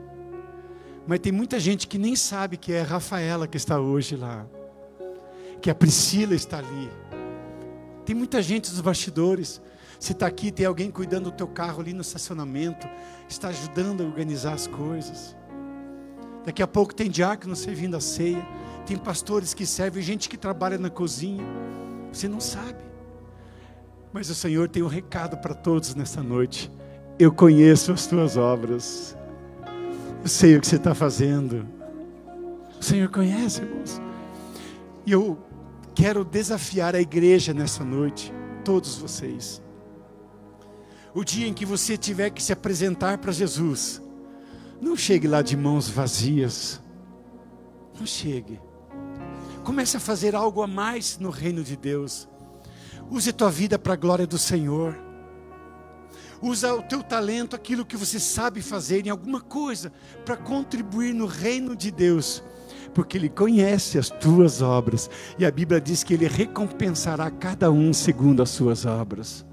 [1.05, 4.47] Mas tem muita gente que nem sabe que é a Rafaela que está hoje lá,
[5.61, 6.89] que a Priscila está ali.
[8.05, 9.61] Tem muita gente dos bastidores.
[9.99, 12.87] Você está aqui, tem alguém cuidando do teu carro ali no estacionamento,
[13.27, 15.35] está ajudando a organizar as coisas.
[16.45, 18.45] Daqui a pouco tem diácono servindo a ceia,
[18.85, 21.43] tem pastores que servem, gente que trabalha na cozinha.
[22.11, 22.79] Você não sabe.
[24.11, 26.71] Mas o Senhor tem um recado para todos nessa noite.
[27.19, 29.15] Eu conheço as tuas obras.
[30.23, 31.67] Eu sei o que você está fazendo.
[32.79, 34.01] O Senhor conhece, irmãos.
[35.05, 35.37] E eu
[35.99, 38.31] quero desafiar a igreja nessa noite,
[38.63, 39.61] todos vocês.
[41.13, 44.01] O dia em que você tiver que se apresentar para Jesus,
[44.79, 46.81] não chegue lá de mãos vazias.
[47.99, 48.61] Não chegue.
[49.65, 52.29] Comece a fazer algo a mais no reino de Deus.
[53.11, 54.97] Use a tua vida para a glória do Senhor.
[56.41, 59.91] Usa o teu talento, aquilo que você sabe fazer em alguma coisa,
[60.23, 62.41] para contribuir no reino de Deus,
[62.99, 67.93] porque Ele conhece as tuas obras, e a Bíblia diz que Ele recompensará cada um
[67.93, 69.45] segundo as suas obras.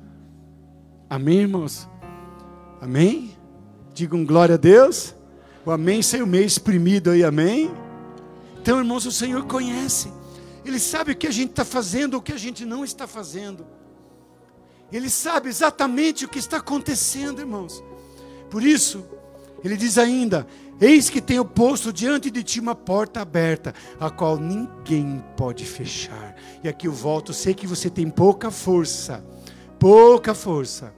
[1.09, 1.89] Amém, irmãos?
[2.81, 3.37] Amém?
[3.95, 5.15] Digam glória a Deus.
[5.65, 7.71] O amém saiu meio exprimido aí, amém?
[8.61, 10.13] Então, irmãos, o Senhor conhece.
[10.65, 13.65] Ele sabe o que a gente está fazendo, o que a gente não está fazendo.
[14.91, 17.81] Ele sabe exatamente o que está acontecendo, irmãos.
[18.51, 19.07] Por isso,
[19.63, 20.49] ele diz ainda:
[20.81, 26.35] Eis que tenho posto diante de ti uma porta aberta, a qual ninguém pode fechar.
[26.63, 29.25] E aqui eu volto, sei que você tem pouca força,
[29.79, 30.93] pouca força.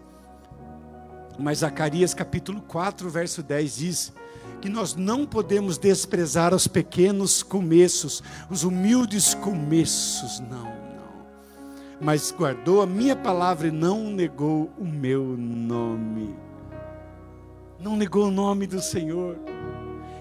[1.38, 4.12] Mas Zacarias capítulo 4, verso 10 diz:
[4.60, 11.26] que nós não podemos desprezar os pequenos começos, os humildes começos, não, não.
[12.00, 16.47] Mas guardou a minha palavra e não negou o meu nome.
[17.78, 19.38] Não negou o nome do Senhor.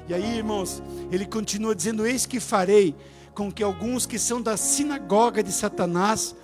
[0.08, 2.96] E aí, irmãos, ele continua dizendo: Eis que farei
[3.34, 6.36] com que alguns que são da sinagoga de Satanás,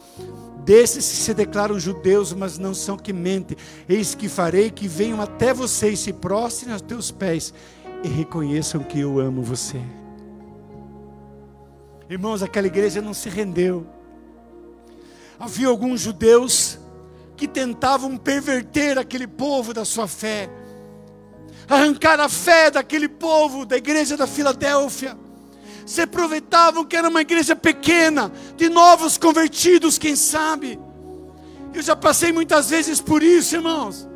[0.64, 5.22] desses que se declaram judeus, mas não são que mentem, eis que farei que venham
[5.22, 7.54] até você e se prostrem aos teus pés
[8.04, 9.82] e reconheçam que eu amo você.
[12.10, 13.88] Irmãos, aquela igreja não se rendeu.
[15.40, 16.78] Havia alguns judeus
[17.36, 20.50] que tentavam perverter aquele povo da sua fé,
[21.70, 25.18] arrancar a fé daquele povo da igreja da Filadélfia.
[25.86, 30.80] Se aproveitavam que era uma igreja pequena, de novos convertidos, quem sabe.
[31.74, 34.08] Eu já passei muitas vezes por isso, irmãos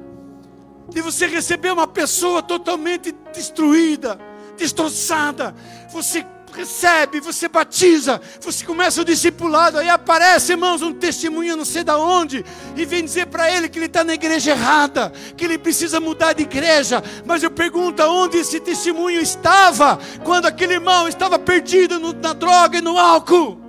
[0.90, 4.20] de você receber uma pessoa totalmente destruída,
[4.58, 5.54] destroçada.
[5.92, 6.26] Você
[6.58, 11.98] recebe, você batiza, você começa o discipulado, aí aparece, irmãos, um testemunho não sei da
[11.98, 12.44] onde,
[12.76, 16.34] e vem dizer para ele que ele está na igreja errada, que ele precisa mudar
[16.34, 17.04] de igreja.
[17.26, 22.80] Mas eu pergunto onde esse testemunho estava quando aquele irmão estava perdido no, na droga
[22.80, 23.68] e no álcool.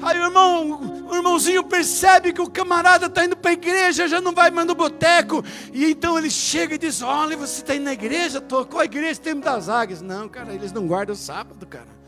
[0.00, 4.20] Aí o irmão, o irmãozinho percebe que o camarada está indo para a igreja, já
[4.20, 5.42] não vai mais no boteco.
[5.72, 8.40] E então ele chega e diz: Olha, você está indo na igreja?
[8.40, 10.02] Tocou a igreja tempo das águias.
[10.02, 11.98] Não, cara, eles não guardam o sábado, cara.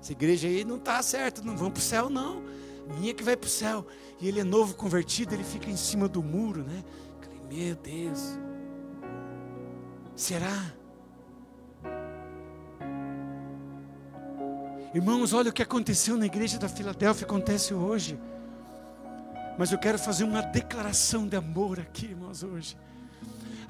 [0.00, 2.42] Essa igreja aí não está certa, não vão para o céu, não.
[2.98, 3.86] Minha que vai para o céu.
[4.20, 6.84] E ele é novo convertido, ele fica em cima do muro, né?
[7.50, 8.38] Meu Deus.
[10.14, 10.72] Será?
[14.94, 18.18] Irmãos, olha o que aconteceu na igreja da Filadélfia, acontece hoje.
[19.58, 22.76] Mas eu quero fazer uma declaração de amor aqui, irmãos, hoje.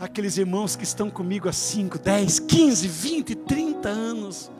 [0.00, 4.50] Aqueles irmãos que estão comigo há 5, 10, 15, 20, 30 anos.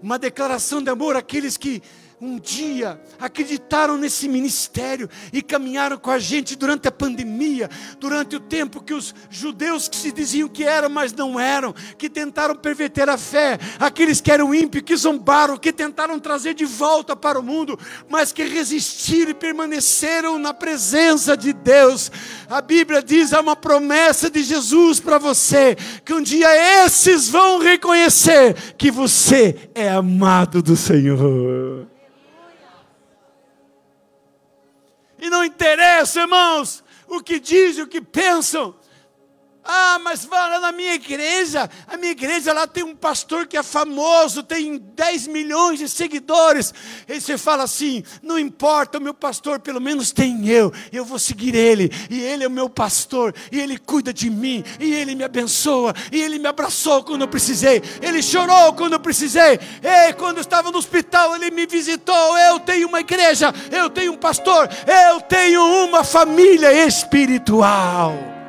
[0.00, 1.82] Uma declaração de amor àqueles que
[2.20, 8.40] um dia acreditaram nesse ministério e caminharam com a gente durante a pandemia, durante o
[8.40, 13.08] tempo que os judeus que se diziam que eram, mas não eram, que tentaram perverter
[13.08, 17.42] a fé, aqueles que eram ímpios, que zombaram, que tentaram trazer de volta para o
[17.42, 22.12] mundo, mas que resistiram e permaneceram na presença de Deus.
[22.50, 27.60] A Bíblia diz: há uma promessa de Jesus para você, que um dia esses vão
[27.60, 31.89] reconhecer que você é amado do Senhor.
[35.20, 38.74] E não interessa, irmãos, o que dizem, o que pensam.
[39.72, 43.56] Ah, mas vai lá na minha igreja, a minha igreja lá tem um pastor que
[43.56, 46.74] é famoso, tem 10 milhões de seguidores.
[47.08, 51.20] E você fala assim: não importa, o meu pastor pelo menos tem eu, eu vou
[51.20, 55.14] seguir ele, e ele é o meu pastor, e ele cuida de mim, e ele
[55.14, 60.12] me abençoa, e ele me abraçou quando eu precisei, ele chorou quando eu precisei, e
[60.14, 62.36] quando eu estava no hospital, ele me visitou.
[62.36, 64.68] Eu tenho uma igreja, eu tenho um pastor,
[65.12, 68.39] eu tenho uma família espiritual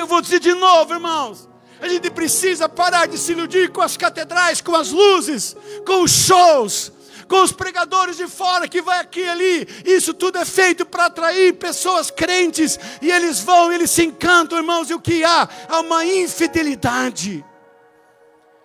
[0.00, 1.48] eu vou dizer de novo, irmãos.
[1.80, 6.10] A gente precisa parar de se iludir com as catedrais, com as luzes, com os
[6.10, 6.92] shows,
[7.26, 9.68] com os pregadores de fora que vai aqui e ali.
[9.84, 14.90] Isso tudo é feito para atrair pessoas crentes e eles vão, eles se encantam, irmãos.
[14.90, 15.48] E o que há?
[15.68, 17.44] Há uma infidelidade.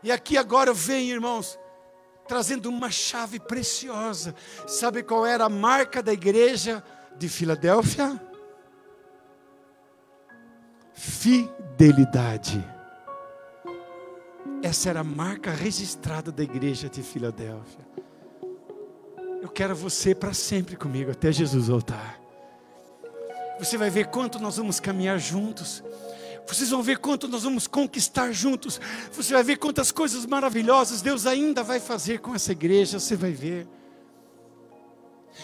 [0.03, 1.57] E aqui agora vem, irmãos,
[2.27, 4.35] trazendo uma chave preciosa.
[4.67, 6.83] Sabe qual era a marca da igreja
[7.17, 8.19] de Filadélfia?
[10.95, 12.63] Fidelidade.
[14.63, 17.85] Essa era a marca registrada da igreja de Filadélfia.
[19.41, 22.19] Eu quero você para sempre comigo, até Jesus voltar.
[23.59, 25.83] Você vai ver quanto nós vamos caminhar juntos.
[26.47, 28.79] Vocês vão ver quanto nós vamos conquistar juntos.
[29.11, 32.99] Você vai ver quantas coisas maravilhosas Deus ainda vai fazer com essa igreja.
[32.99, 33.67] Você vai ver.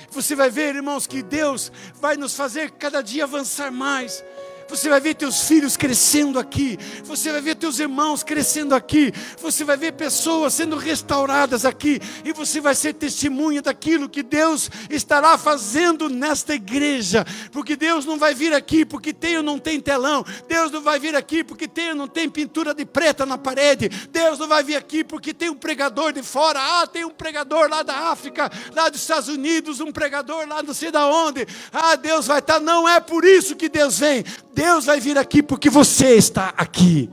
[0.09, 4.23] Você vai ver, irmãos, que Deus vai nos fazer cada dia avançar mais.
[4.71, 6.79] Você vai ver teus filhos crescendo aqui.
[7.03, 9.11] Você vai ver teus irmãos crescendo aqui.
[9.41, 11.99] Você vai ver pessoas sendo restauradas aqui.
[12.23, 17.25] E você vai ser testemunha daquilo que Deus estará fazendo nesta igreja.
[17.51, 20.23] Porque Deus não vai vir aqui porque tem ou não tem telão.
[20.47, 23.89] Deus não vai vir aqui porque tem ou não tem pintura de preta na parede.
[24.09, 26.61] Deus não vai vir aqui porque tem um pregador de fora.
[26.61, 30.73] Ah, tem um pregador lá da África, lá dos Estados Unidos, um pregador lá não
[30.73, 31.45] sei da onde.
[31.73, 32.61] Ah, Deus vai estar.
[32.61, 34.23] Não é por isso que Deus vem.
[34.61, 37.09] Deus vai vir aqui porque você está aqui.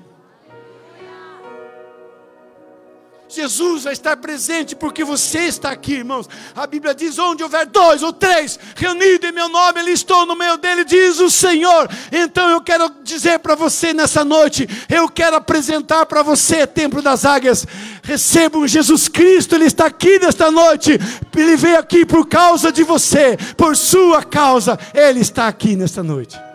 [3.26, 6.28] Jesus vai estar presente porque você está aqui, irmãos.
[6.54, 10.36] A Bíblia diz: onde houver dois ou três reunidos em meu nome, ele estou no
[10.36, 11.88] meio dele, diz o Senhor.
[12.12, 17.24] Então eu quero dizer para você nessa noite, eu quero apresentar para você, Templo das
[17.24, 17.66] Águias.
[18.02, 20.98] Recebam Jesus Cristo, Ele está aqui nesta noite.
[21.34, 26.47] Ele veio aqui por causa de você, por sua causa, Ele está aqui nesta noite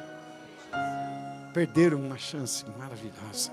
[1.54, 3.52] perderam uma chance maravilhosa.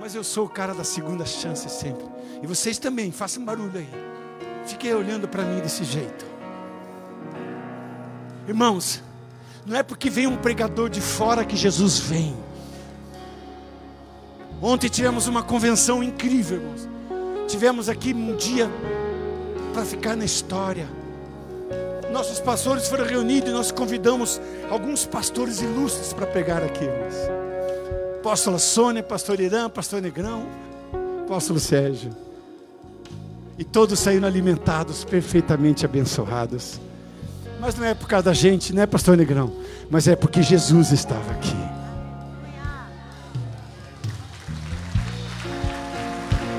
[0.00, 2.04] Mas eu sou o cara da segunda chance sempre.
[2.42, 3.88] E vocês também, façam barulho aí.
[4.66, 6.24] Fiquem olhando para mim desse jeito.
[8.48, 9.02] Irmãos,
[9.66, 12.34] não é porque vem um pregador de fora que Jesus vem.
[14.60, 16.88] Ontem tivemos uma convenção incrível, irmãos.
[17.46, 18.70] Tivemos aqui um dia
[19.74, 20.88] para ficar na história
[22.14, 24.40] nossos pastores foram reunidos e nós convidamos
[24.70, 26.88] alguns pastores ilustres para pegar aqui.
[28.20, 30.46] Apóstola Sônia, pastor Irã, pastor Negrão,
[31.24, 32.12] apóstolo Sérgio.
[33.58, 36.80] E todos saíram alimentados, perfeitamente abençoados.
[37.60, 39.52] Mas não é por causa da gente, não é pastor Negrão,
[39.90, 41.56] mas é porque Jesus estava aqui.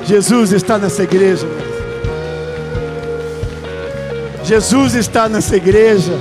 [0.04, 1.48] Jesus está nessa igreja.
[4.46, 6.14] Jesus está nessa igreja.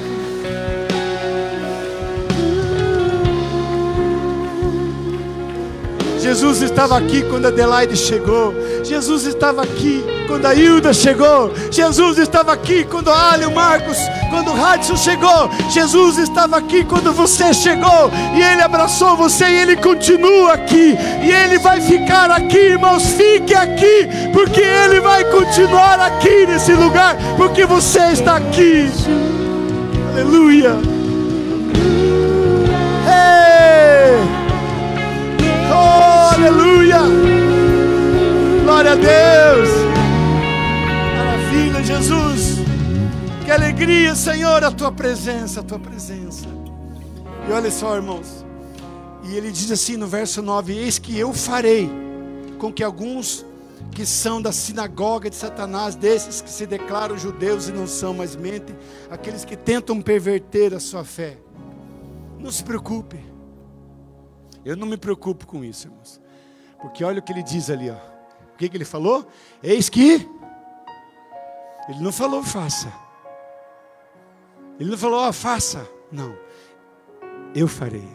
[6.22, 8.55] Jesus estava aqui quando Adelaide chegou.
[8.85, 11.51] Jesus estava aqui quando a Hilda chegou.
[11.70, 13.97] Jesus estava aqui quando a Ali, o Marcos,
[14.28, 15.51] quando o Hudson chegou.
[15.70, 18.11] Jesus estava aqui quando você chegou.
[18.35, 20.97] E Ele abraçou você e Ele continua aqui.
[21.22, 23.07] E Ele vai ficar aqui, irmãos.
[23.07, 28.91] Fique aqui, porque Ele vai continuar aqui nesse lugar, porque você está aqui.
[30.12, 30.76] Aleluia.
[33.09, 34.18] Hey!
[35.72, 37.34] Oh, aleluia!
[38.75, 39.68] Glória a Deus!
[41.16, 42.57] Maravilha, Jesus!
[43.45, 44.16] Que alegria!
[44.16, 46.49] Senhor, a tua presença, a tua presença.
[47.49, 48.45] E olha só, irmãos.
[49.22, 51.89] E ele diz assim no verso 9: Eis que eu farei
[52.59, 53.47] com que alguns
[53.93, 58.35] que são da sinagoga de Satanás, desses que se declaram judeus e não são, mas
[58.35, 58.77] mentem,
[59.09, 61.39] aqueles que tentam perverter a sua fé.
[62.41, 63.25] Não se preocupe.
[64.64, 66.20] Eu não me preocupo com isso, irmãos.
[66.83, 68.14] Porque olha o que ele diz ali, ó.
[68.55, 69.27] O que, que ele falou?
[69.63, 70.29] Eis que.
[71.89, 72.93] Ele não falou faça.
[74.81, 75.87] Ele não falou, ó, faça.
[76.11, 76.37] Não.
[77.55, 78.09] Eu farei.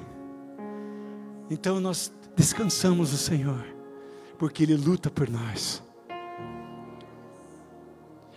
[1.50, 3.66] Então nós descansamos o Senhor
[4.40, 5.84] porque Ele luta por nós,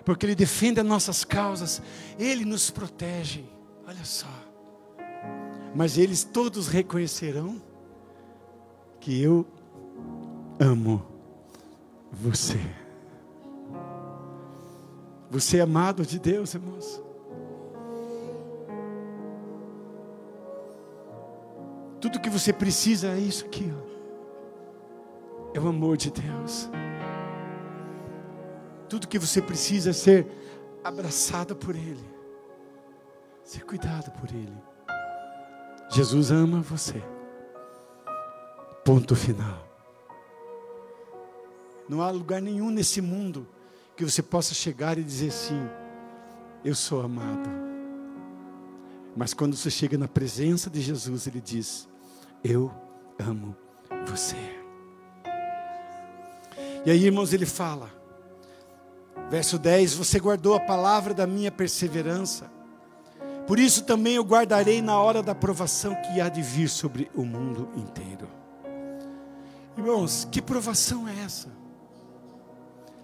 [0.05, 1.80] porque Ele defende as nossas causas,
[2.18, 3.44] Ele nos protege.
[3.86, 4.28] Olha só,
[5.74, 7.62] mas eles todos reconhecerão
[9.00, 9.46] que eu
[10.59, 11.11] amo
[12.12, 12.60] você.
[15.30, 17.02] Você é amado de Deus, irmãos.
[22.00, 23.92] Tudo que você precisa é isso aqui, ó
[25.54, 26.68] é o amor de Deus.
[28.88, 30.26] Tudo que você precisa é ser
[30.84, 32.04] abraçado por Ele,
[33.44, 34.56] ser cuidado por Ele.
[35.90, 37.02] Jesus ama você.
[38.84, 39.71] Ponto final.
[41.93, 43.47] Não há lugar nenhum nesse mundo
[43.95, 45.61] que você possa chegar e dizer assim:
[46.64, 47.51] Eu sou amado.
[49.14, 51.86] Mas quando você chega na presença de Jesus, Ele diz:
[52.43, 52.72] Eu
[53.18, 53.55] amo
[54.07, 54.36] você.
[56.86, 57.90] E aí, irmãos, ele fala,
[59.28, 62.51] verso 10: Você guardou a palavra da minha perseverança,
[63.47, 67.22] por isso também eu guardarei na hora da provação que há de vir sobre o
[67.22, 68.30] mundo inteiro.
[69.76, 71.61] Irmãos, que provação é essa?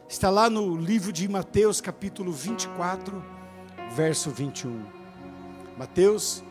[0.09, 3.22] Está lá no livro de Mateus, capítulo 24,
[3.94, 4.84] verso 21.
[5.76, 6.42] Mateus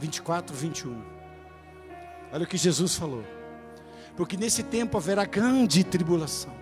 [0.00, 1.02] 24, 21.
[2.32, 3.24] Olha o que Jesus falou
[4.18, 6.52] porque nesse tempo haverá grande tribulação,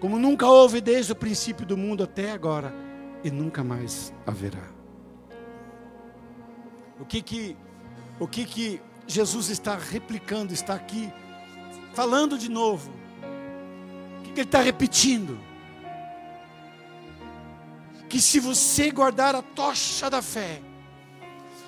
[0.00, 2.74] como nunca houve desde o princípio do mundo até agora,
[3.22, 4.66] e nunca mais haverá.
[6.98, 7.58] O que que,
[8.18, 11.12] o que, que Jesus está replicando, está aqui
[11.92, 12.90] falando de novo?
[14.20, 15.38] O que, que ele está repetindo?
[18.08, 20.60] Que se você guardar a tocha da fé,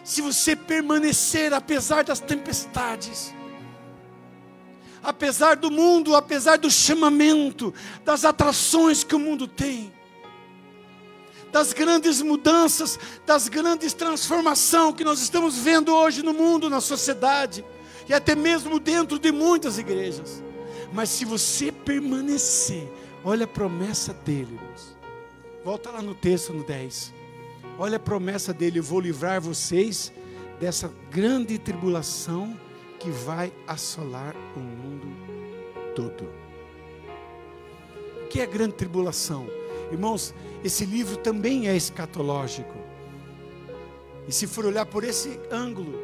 [0.04, 3.34] se você permanecer apesar das tempestades,
[5.02, 7.72] apesar do mundo, apesar do chamamento,
[8.04, 9.92] das atrações que o mundo tem,
[11.52, 17.64] das grandes mudanças, das grandes transformações que nós estamos vendo hoje no mundo, na sociedade,
[18.08, 20.42] e até mesmo dentro de muitas igrejas.
[20.92, 22.88] Mas se você permanecer,
[23.24, 24.95] olha a promessa dele, irmãos.
[25.66, 27.12] Volta lá no texto no 10.
[27.76, 30.12] Olha a promessa dele: eu vou livrar vocês
[30.60, 32.56] dessa grande tribulação
[33.00, 35.08] que vai assolar o mundo
[35.92, 36.30] todo.
[38.22, 39.48] O que é grande tribulação?
[39.90, 42.76] Irmãos, esse livro também é escatológico.
[44.28, 45.98] E se for olhar por esse ângulo,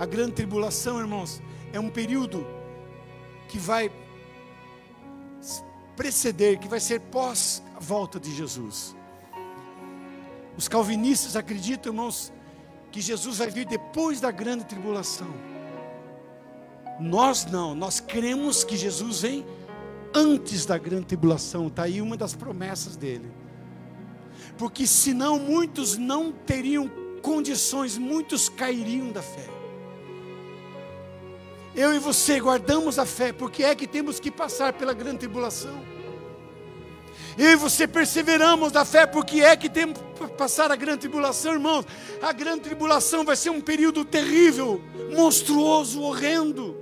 [0.00, 1.40] a grande tribulação, irmãos,
[1.72, 2.44] é um período
[3.46, 3.88] que vai
[5.94, 8.94] preceder, que vai ser pós volta de Jesus.
[10.56, 12.32] Os calvinistas acreditam, irmãos,
[12.92, 15.32] que Jesus vai vir depois da grande tribulação.
[17.00, 19.46] Nós não, nós cremos que Jesus vem
[20.14, 23.32] antes da grande tribulação, está aí uma das promessas dele.
[24.58, 26.90] Porque senão muitos não teriam
[27.22, 29.48] condições, muitos cairiam da fé.
[31.74, 35.99] Eu e você guardamos a fé, porque é que temos que passar pela grande tribulação.
[37.40, 41.86] E você perseveramos da fé, porque é que temos que passar a grande tribulação, irmãos.
[42.20, 44.78] A grande tribulação vai ser um período terrível,
[45.16, 46.76] monstruoso, horrendo.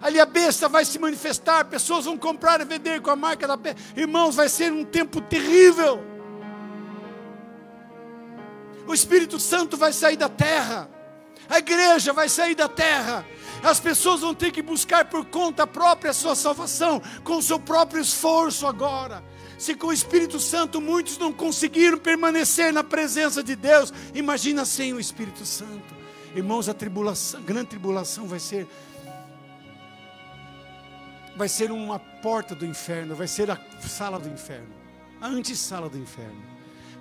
[0.00, 3.54] Ali a besta vai se manifestar, pessoas vão comprar e vender com a marca da
[3.54, 3.82] besta.
[4.00, 6.02] Irmãos, vai ser um tempo terrível.
[8.86, 10.88] O Espírito Santo vai sair da terra.
[11.50, 13.26] A igreja vai sair da terra.
[13.62, 17.60] As pessoas vão ter que buscar por conta própria a sua salvação, com o seu
[17.60, 19.22] próprio esforço agora.
[19.56, 24.92] Se com o Espírito Santo muitos não conseguiram permanecer na presença de Deus, imagina sem
[24.92, 25.94] o Espírito Santo.
[26.34, 28.66] Irmãos, a tribulação, a grande tribulação vai ser
[31.36, 34.74] vai ser uma porta do inferno, vai ser a sala do inferno,
[35.20, 36.42] a antessala do inferno.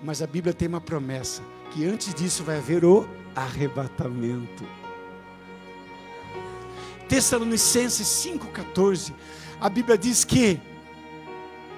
[0.03, 1.41] Mas a Bíblia tem uma promessa:
[1.71, 4.80] que antes disso vai haver o arrebatamento.
[7.11, 9.11] Tessalonicenses 5,14,
[9.59, 10.57] a Bíblia diz que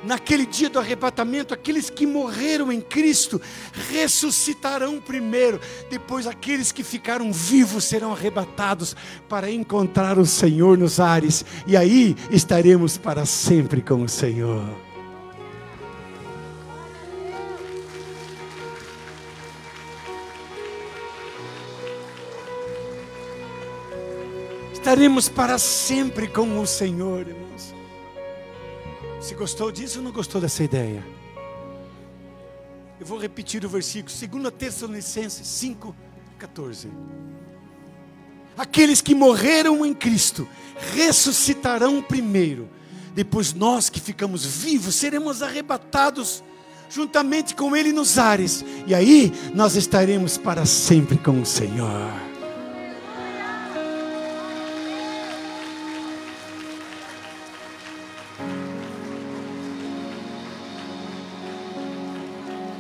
[0.04, 3.42] naquele dia do arrebatamento, aqueles que morreram em Cristo
[3.90, 5.60] ressuscitarão primeiro,
[5.90, 8.96] depois aqueles que ficaram vivos serão arrebatados
[9.28, 14.93] para encontrar o Senhor nos ares, e aí estaremos para sempre com o Senhor.
[24.84, 27.74] Estaremos para sempre com o Senhor, irmãos.
[29.22, 31.02] Se gostou disso ou não gostou dessa ideia?
[33.00, 35.96] Eu vou repetir o versículo, 2 Tessalonicenses 5,
[36.38, 36.90] 14.
[38.58, 40.46] Aqueles que morreram em Cristo
[40.94, 42.68] ressuscitarão primeiro,
[43.16, 46.44] depois nós que ficamos vivos seremos arrebatados
[46.90, 52.33] juntamente com Ele nos ares, e aí nós estaremos para sempre com o Senhor.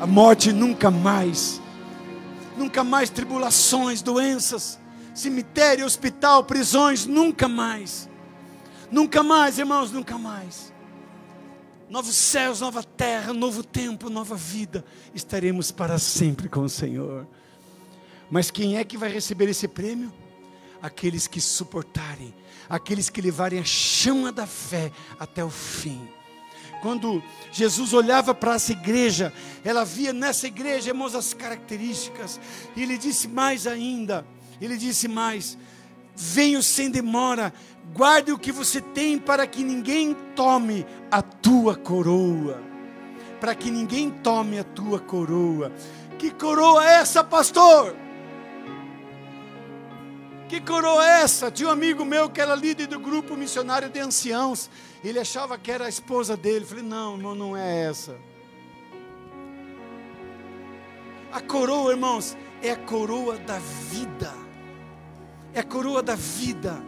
[0.03, 1.61] A morte nunca mais,
[2.57, 4.77] nunca mais tribulações, doenças,
[5.15, 8.09] cemitério, hospital, prisões, nunca mais,
[8.91, 10.73] nunca mais, irmãos, nunca mais.
[11.89, 14.83] Novos céus, nova terra, novo tempo, nova vida,
[15.15, 17.25] estaremos para sempre com o Senhor.
[18.29, 20.11] Mas quem é que vai receber esse prêmio?
[20.81, 22.35] Aqueles que suportarem,
[22.67, 26.09] aqueles que levarem a chama da fé até o fim
[26.83, 29.31] quando Jesus olhava para essa igreja,
[29.63, 32.41] ela via nessa igreja, irmãos, as características,
[32.75, 34.25] e ele disse mais ainda:
[34.59, 35.57] ele disse mais,
[36.13, 37.53] venho sem demora,
[37.95, 42.61] guarde o que você tem para que ninguém tome a tua coroa.
[43.39, 45.71] Para que ninguém tome a tua coroa.
[46.19, 47.95] Que coroa é essa, pastor?
[50.53, 51.49] Que coroa é essa?
[51.49, 54.69] Tinha um amigo meu que era líder do grupo missionário de anciãos.
[55.03, 56.63] Ele achava que era a esposa dele.
[56.63, 58.15] Eu falei, não, irmão, não é essa.
[61.31, 64.31] A coroa, irmãos, é a coroa da vida.
[65.55, 66.83] É a coroa da vida.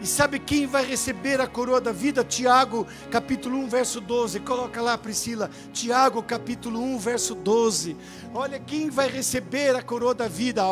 [0.00, 2.22] E sabe quem vai receber a coroa da vida?
[2.22, 4.40] Tiago, capítulo 1, verso 12.
[4.40, 5.50] Coloca lá, Priscila.
[5.72, 7.96] Tiago, capítulo 1, verso 12.
[8.34, 10.62] Olha quem vai receber a coroa da vida.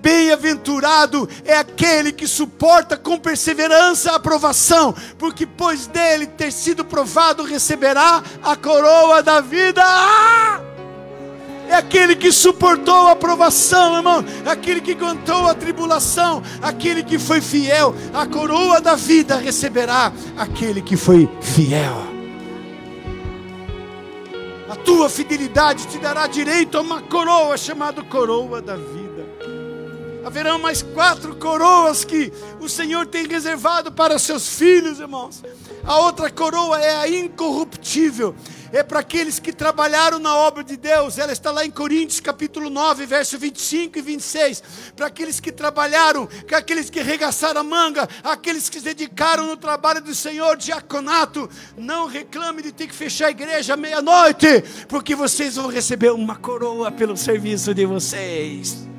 [0.00, 7.44] Bem-aventurado é aquele que suporta com perseverança a aprovação, porque depois dele ter sido provado,
[7.44, 9.82] receberá a coroa da vida.
[9.84, 10.79] Ah!
[11.70, 17.40] É aquele que suportou a provação, irmão, aquele que aguentou a tribulação, aquele que foi
[17.40, 21.96] fiel, a coroa da vida receberá aquele que foi fiel.
[24.68, 29.28] A tua fidelidade te dará direito a uma coroa chamada coroa da vida.
[30.24, 35.42] Haverão mais quatro coroas que o Senhor tem reservado para seus filhos, irmãos.
[35.84, 38.34] A outra coroa é a incorruptível
[38.72, 41.18] é para aqueles que trabalharam na obra de Deus.
[41.18, 44.62] Ela está lá em Coríntios capítulo 9, verso 25 e 26.
[44.96, 49.56] Para aqueles que trabalharam, para aqueles que regaçaram a manga, aqueles que se dedicaram no
[49.56, 55.56] trabalho do Senhor, diaconato, não reclame de ter que fechar a igreja meia-noite, porque vocês
[55.56, 58.89] vão receber uma coroa pelo serviço de vocês.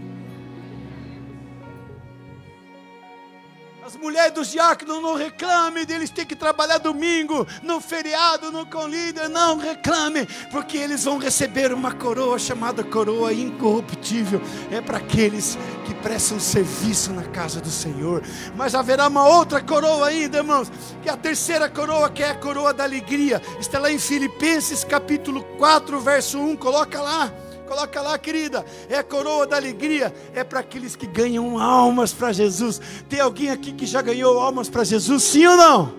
[4.01, 9.29] Mulheres dos diáconos não reclame deles ter que trabalhar domingo, no feriado, no com líder,
[9.29, 14.41] não reclame, porque eles vão receber uma coroa chamada coroa incorruptível.
[14.71, 18.23] É para aqueles que prestam serviço na casa do Senhor.
[18.55, 20.71] Mas haverá uma outra coroa ainda, irmãos,
[21.03, 23.41] que é a terceira coroa, que é a coroa da alegria.
[23.59, 27.31] Está lá em Filipenses capítulo 4, verso 1, coloca lá.
[27.71, 28.65] Coloca lá, querida.
[28.89, 30.13] É a coroa da alegria.
[30.35, 32.81] É para aqueles que ganham almas para Jesus.
[33.07, 35.23] Tem alguém aqui que já ganhou almas para Jesus?
[35.23, 35.93] Sim ou não?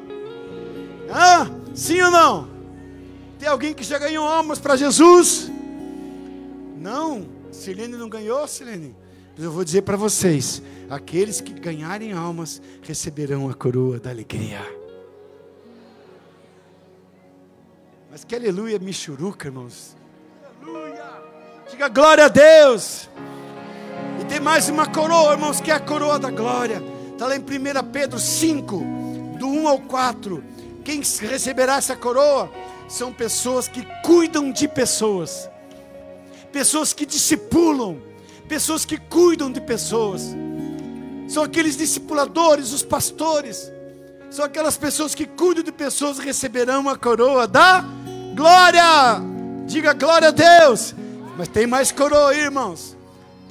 [1.10, 1.50] Hã?
[1.74, 2.48] Sim ou não?
[3.38, 5.50] Tem alguém que já ganhou almas para Jesus?
[6.76, 7.26] Não.
[7.50, 8.94] Silene não ganhou, Silene?
[9.34, 14.60] Mas eu vou dizer para vocês: aqueles que ganharem almas receberão a coroa da alegria.
[18.10, 20.01] Mas que aleluia, michuruca, irmãos.
[21.72, 23.08] Diga glória a Deus.
[24.20, 26.82] E tem mais uma coroa, irmãos, que é a coroa da glória.
[27.10, 27.44] Está lá em 1
[27.90, 28.76] Pedro 5,
[29.38, 30.44] do 1 ao 4.
[30.84, 32.52] Quem receberá essa coroa
[32.86, 35.48] são pessoas que cuidam de pessoas,
[36.52, 38.02] pessoas que discipulam,
[38.46, 40.36] pessoas que cuidam de pessoas.
[41.26, 43.72] São aqueles discipuladores, os pastores,
[44.30, 47.82] são aquelas pessoas que cuidam de pessoas receberão a coroa da
[48.36, 49.22] glória.
[49.64, 50.94] Diga glória a Deus.
[51.36, 52.96] Mas tem mais coroa aí, irmãos.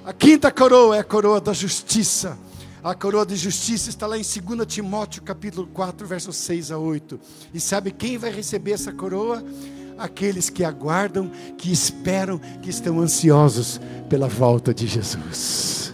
[0.05, 2.37] A quinta coroa é a coroa da justiça.
[2.83, 7.19] A coroa de justiça está lá em 2 Timóteo capítulo 4, versos 6 a 8.
[7.53, 9.43] E sabe quem vai receber essa coroa?
[10.01, 13.79] aqueles que aguardam, que esperam, que estão ansiosos
[14.09, 15.90] pela volta de Jesus.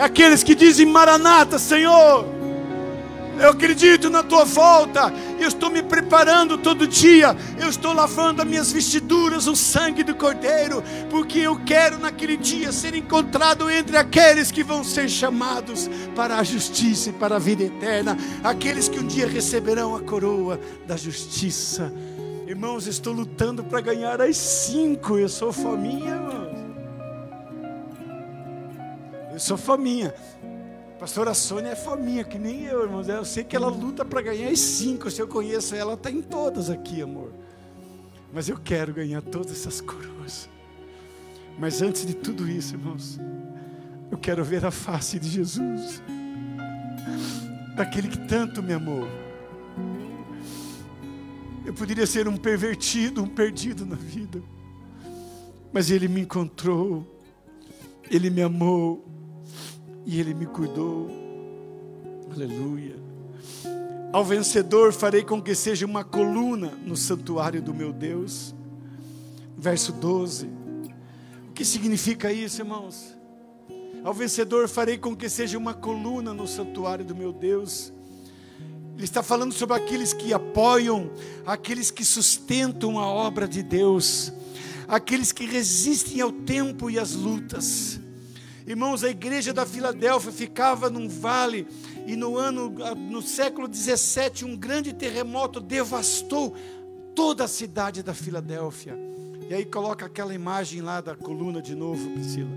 [0.00, 2.40] É aqueles que dizem: Maranata, Senhor
[3.40, 5.12] eu acredito na tua volta.
[5.38, 7.34] Eu estou me preparando todo dia.
[7.58, 12.70] Eu estou lavando as minhas vestiduras, o sangue do Cordeiro, porque eu quero naquele dia
[12.70, 17.64] ser encontrado entre aqueles que vão ser chamados para a justiça e para a vida
[17.64, 21.90] eterna, aqueles que um dia receberão a coroa da justiça.
[22.46, 25.16] Irmãos, estou lutando para ganhar as cinco.
[25.16, 26.39] Eu sou faminha, irmãos.
[29.40, 30.14] Eu sou faminha.
[30.98, 33.08] Pastora Sônia é faminha, que nem eu, irmãos.
[33.08, 35.10] Eu sei que ela luta para ganhar as cinco.
[35.10, 37.32] Se eu conheço ela, está em todas aqui, amor.
[38.34, 40.46] Mas eu quero ganhar todas essas coroas.
[41.58, 43.18] Mas antes de tudo isso, irmãos,
[44.10, 46.02] eu quero ver a face de Jesus,
[47.74, 49.08] daquele que tanto me amou.
[51.64, 54.42] Eu poderia ser um pervertido, um perdido na vida,
[55.72, 57.06] mas Ele me encontrou,
[58.10, 59.10] Ele me amou,
[60.10, 61.08] e Ele me cuidou.
[62.34, 62.96] Aleluia.
[64.12, 68.52] Ao vencedor farei com que seja uma coluna no santuário do meu Deus.
[69.56, 70.46] Verso 12.
[71.48, 73.16] O que significa isso, irmãos?
[74.02, 77.92] Ao vencedor farei com que seja uma coluna no santuário do meu Deus.
[78.96, 81.08] Ele está falando sobre aqueles que apoiam,
[81.46, 84.32] aqueles que sustentam a obra de Deus,
[84.88, 88.00] aqueles que resistem ao tempo e às lutas.
[88.70, 91.66] Irmãos, a igreja da Filadélfia ficava num vale
[92.06, 92.72] e no ano,
[93.10, 96.54] no século 17, um grande terremoto devastou
[97.12, 98.96] toda a cidade da Filadélfia.
[99.48, 102.52] E aí coloca aquela imagem lá da coluna de novo, Priscila.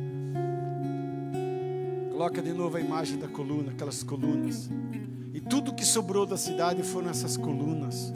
[2.12, 4.70] Coloca de novo a imagem da coluna, aquelas colunas.
[5.34, 8.14] E tudo que sobrou da cidade foram essas colunas.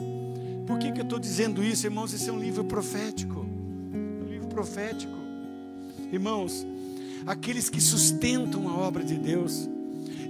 [0.68, 2.14] Por que, que eu estou dizendo isso, irmãos?
[2.14, 3.40] Esse é um livro profético.
[3.40, 5.18] Um livro profético.
[6.12, 6.64] Irmãos,
[7.26, 9.68] aqueles que sustentam a obra de Deus.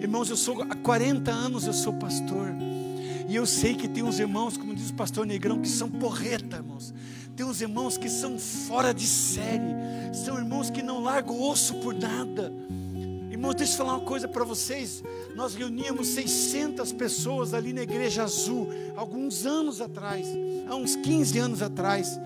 [0.01, 2.55] Irmãos, eu sou há 40 anos eu sou pastor.
[3.29, 6.57] E eu sei que tem uns irmãos, como diz o pastor Negrão, que são porreta,
[6.57, 6.95] irmãos.
[7.37, 9.75] Tem uns irmãos que são fora de série.
[10.13, 12.53] São irmãos que não largam osso por nada.
[13.31, 15.05] Irmãos, deixa eu falar uma coisa para vocês.
[15.37, 18.67] Nós reuníamos 600 pessoas ali na Igreja Azul,
[18.97, 20.27] alguns anos atrás,
[20.67, 22.19] há uns 15 anos atrás.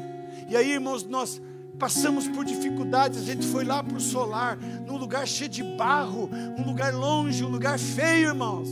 [0.49, 1.39] E aí, irmãos, nós
[1.79, 6.31] passamos por dificuldades, a gente foi lá para o solar, num lugar cheio de barro,
[6.59, 8.69] um lugar longe, um lugar feio, irmãos.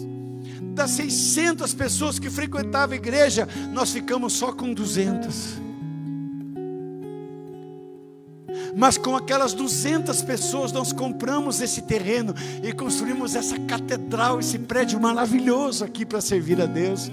[0.75, 5.70] Das 600 pessoas que frequentavam a igreja, nós ficamos só com 200.
[8.75, 15.01] Mas com aquelas 200 pessoas, nós compramos esse terreno e construímos essa catedral, esse prédio
[15.01, 17.11] maravilhoso aqui para servir a Deus.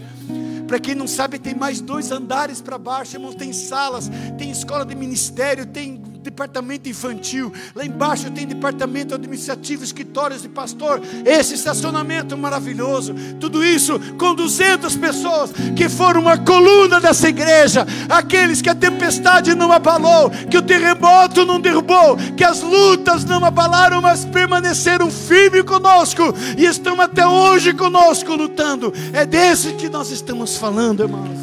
[0.68, 3.36] Para quem não sabe, tem mais dois andares para baixo, irmãos.
[3.36, 7.52] Tem salas, tem escola de ministério, tem departamento infantil.
[7.74, 11.02] Lá embaixo tem departamento administrativo, escritórios de pastor.
[11.26, 13.16] Esse estacionamento maravilhoso.
[13.40, 17.88] Tudo isso com 200 pessoas que foram uma coluna dessa igreja.
[18.10, 23.44] Aqueles que a tempestade não abalou, que o terremoto não derrubou, que as lutas não
[23.44, 28.94] abalaram, mas permaneceram firmes conosco e estão até hoje conosco lutando.
[29.14, 31.38] É desse que nós estamos falando, irmãos.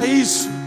[0.00, 0.59] É isso.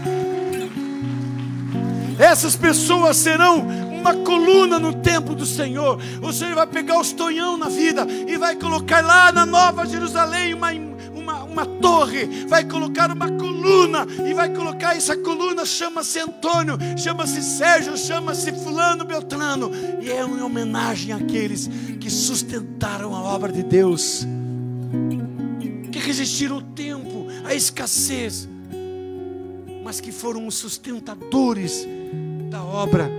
[2.18, 3.66] Essas pessoas serão
[4.04, 5.98] uma coluna no templo do Senhor.
[6.22, 10.52] O Senhor vai pegar os tonhão na vida e vai colocar lá na Nova Jerusalém
[10.52, 10.70] uma,
[11.14, 17.42] uma, uma torre, vai colocar uma coluna e vai colocar essa coluna, chama-se Antônio, chama-se
[17.42, 19.70] Sérgio, chama-se Fulano Beltrano,
[20.02, 24.26] e é uma homenagem àqueles que sustentaram a obra de Deus,
[25.90, 28.46] que resistiram o tempo, a escassez,
[29.82, 31.86] mas que foram os sustentadores
[32.54, 33.10] da obra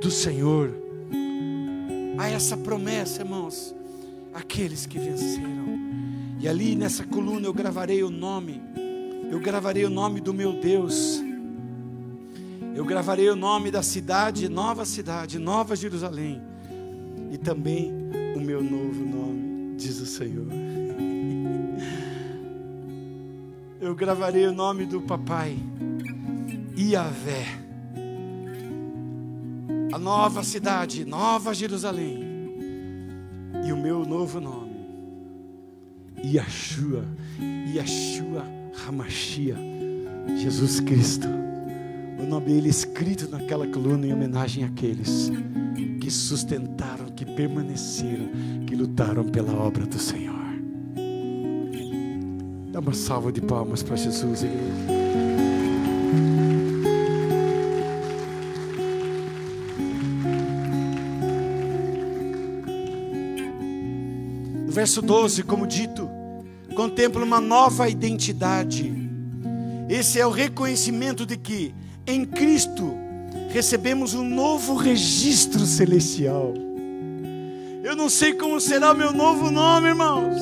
[0.00, 0.72] do Senhor.
[2.16, 3.74] Há essa promessa, irmãos,
[4.32, 5.76] aqueles que venceram.
[6.38, 8.62] E ali nessa coluna eu gravarei o nome,
[9.32, 11.20] eu gravarei o nome do meu Deus,
[12.72, 16.40] eu gravarei o nome da cidade, nova cidade, nova Jerusalém,
[17.32, 17.92] e também
[18.36, 20.46] o meu novo nome, diz o Senhor.
[23.80, 25.56] Eu gravarei o nome do papai,
[26.76, 27.67] Iavé
[29.98, 32.24] nova cidade, Nova Jerusalém,
[33.66, 34.76] e o meu novo nome,
[36.24, 37.04] Yeshua,
[37.74, 38.44] Yeshua
[38.86, 39.56] Hamashia,
[40.36, 41.28] Jesus Cristo.
[42.20, 45.30] O nome dele escrito naquela coluna em homenagem àqueles
[45.76, 48.30] que que sustentaram, que permaneceram,
[48.66, 50.34] que lutaram pela obra do Senhor.
[52.72, 54.97] Dá uma salva de palmas para Jesus, igreja.
[64.78, 66.08] Verso 12, como dito,
[66.76, 68.94] contempla uma nova identidade.
[69.88, 71.74] Esse é o reconhecimento de que
[72.06, 72.94] em Cristo
[73.50, 76.54] recebemos um novo registro celestial.
[77.82, 80.36] Eu não sei como será o meu novo nome, irmãos.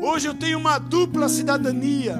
[0.00, 2.18] Hoje eu tenho uma dupla cidadania.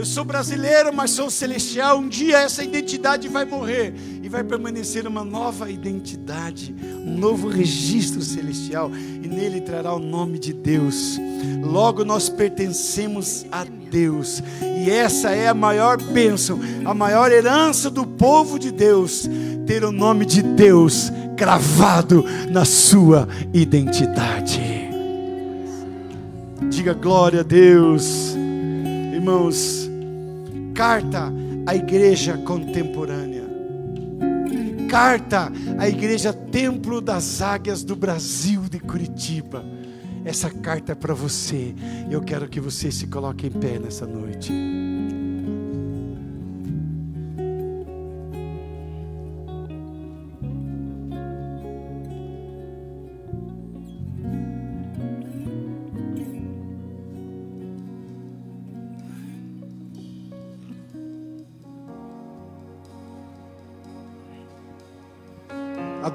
[0.00, 1.98] Eu sou brasileiro, mas sou celestial.
[1.98, 3.92] Um dia essa identidade vai morrer
[4.22, 6.74] e vai permanecer uma nova identidade,
[7.04, 11.20] um novo registro celestial, e nele trará o nome de Deus.
[11.62, 18.06] Logo nós pertencemos a Deus, e essa é a maior bênção, a maior herança do
[18.06, 19.28] povo de Deus,
[19.66, 24.62] ter o nome de Deus cravado na sua identidade.
[26.70, 28.34] Diga glória a Deus,
[29.12, 29.89] irmãos.
[30.80, 31.30] Carta
[31.66, 33.44] à igreja contemporânea,
[34.88, 39.62] carta à igreja Templo das Águias do Brasil de Curitiba.
[40.24, 41.74] Essa carta é para você.
[42.10, 44.50] Eu quero que você se coloque em pé nessa noite.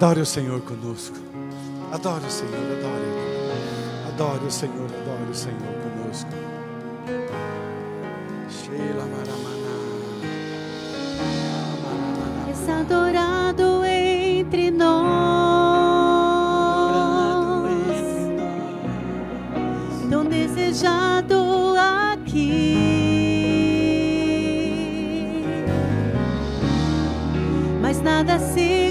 [0.06, 1.18] Adore o Senhor conosco.
[1.92, 3.10] Adore o Senhor, adore.
[4.08, 6.30] Adore o Senhor, adore o Senhor conosco.
[8.48, 9.66] Sheila Maramana.
[12.48, 14.96] És adorado entre nós,
[20.08, 21.74] tão desejado
[22.14, 22.76] aqui.
[27.82, 28.85] Mas nada se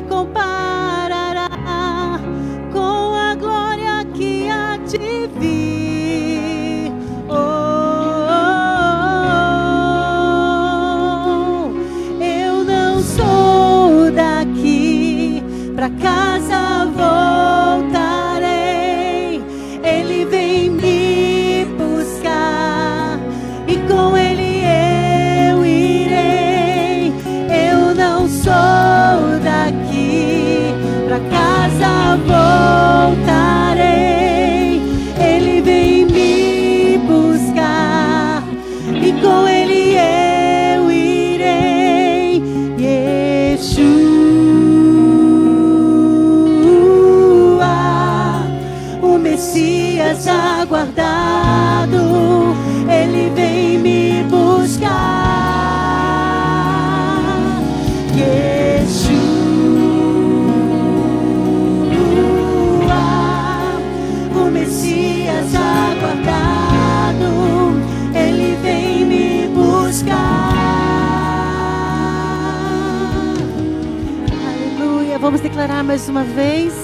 [75.64, 76.74] declarar mais uma vez.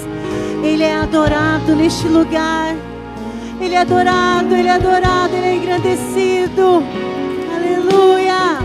[0.63, 2.75] Ele é adorado neste lugar.
[3.61, 6.83] Ele é adorado, ele é adorado, ele é engrandecido.
[7.55, 8.59] Aleluia.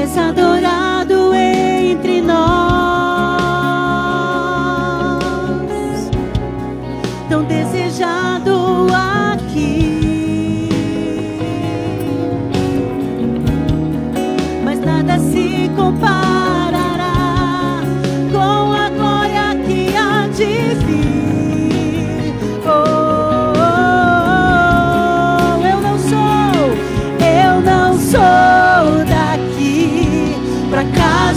[0.00, 2.38] És adorado entre nós,
[7.28, 8.86] tão desejado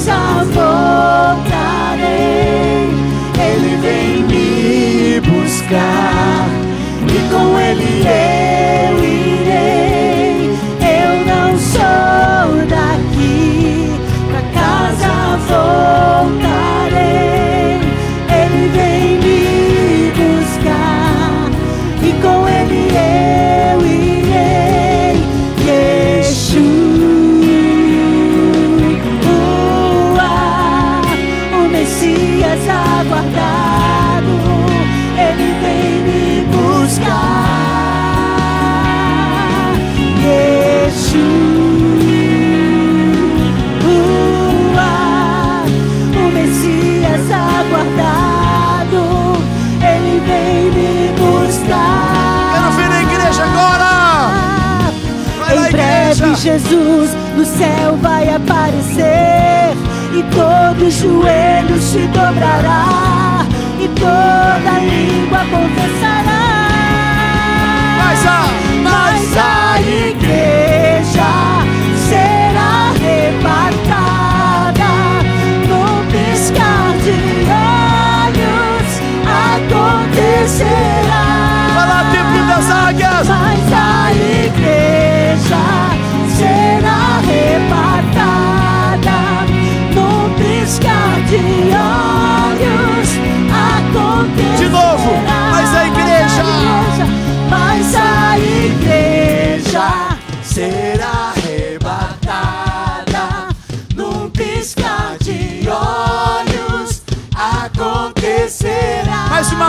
[0.08, 2.08] casa voltarei.
[3.38, 6.17] Ele vem me buscar
[56.48, 59.76] Jesus no céu vai aparecer
[60.14, 63.46] e todo joelho se dobrará
[63.82, 66.70] e toda língua confessará.
[67.98, 68.48] Mas a,
[68.82, 71.32] Mas a igreja
[72.08, 74.92] será arrebatada
[75.68, 77.18] num piscar de
[78.32, 78.90] olhos
[79.60, 81.07] acontecerá.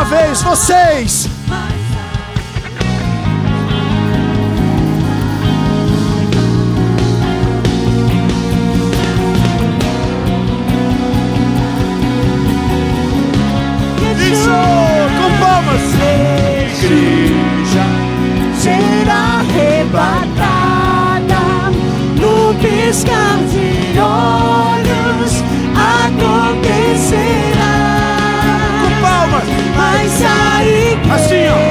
[0.09, 1.29] Vez, vocês.
[14.31, 14.51] Isso,
[15.17, 15.81] com palmas.
[16.85, 17.87] igreja
[18.59, 20.71] será arrebatada
[22.21, 23.78] no piscar de
[31.19, 31.68] Assim, ó.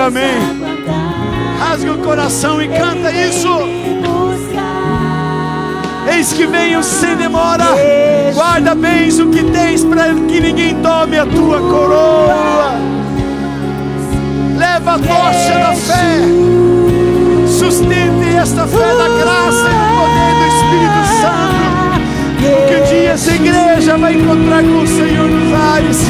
[0.00, 0.40] Diga amém.
[1.58, 3.48] Rasga o coração e canta isso.
[6.12, 7.66] Eis que venho sem demora.
[8.34, 12.74] Guarda bens o que tens para que ninguém tome a tua coroa.
[14.56, 16.20] Leva a tocha da fé.
[17.46, 21.60] Sustente esta fé da graça e do poder do Espírito Santo.
[22.40, 26.09] Porque um dia essa igreja vai encontrar com o Senhor nos ares.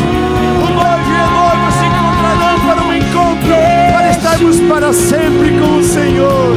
[4.41, 6.57] Para estarmos para sempre com o Senhor.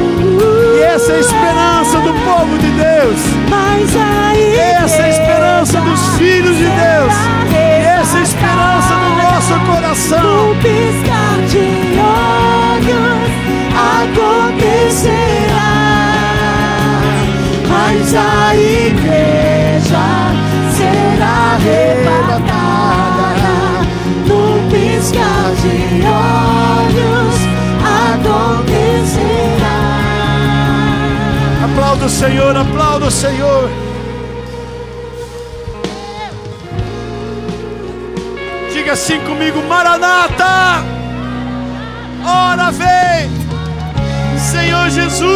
[0.76, 3.20] E essa é a esperança do povo de Deus.
[4.84, 7.14] Essa é a esperança dos filhos de Deus.
[7.54, 10.52] Essa é a esperança do nosso coração.
[10.52, 13.32] Um piscar de olhos
[14.02, 15.12] acontecerá.
[17.70, 20.06] Mas a igreja
[20.78, 22.64] será arrebatada.
[24.28, 25.76] Num piscar de
[26.06, 27.13] olhos
[31.94, 33.70] Aplauda o Senhor, aplauda o Senhor.
[38.74, 40.84] Diga assim comigo, Maranata!
[42.26, 43.30] Ora vem,
[44.40, 45.28] Senhor Jesus!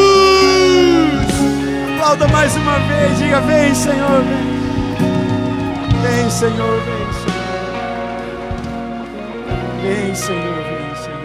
[1.93, 4.58] Aplauda mais uma vez, diga: Vem, Senhor, vem.
[6.01, 7.38] Vem, Senhor, vem, Senhor.
[9.84, 11.16] Vem, Senhor, vem, Senhor.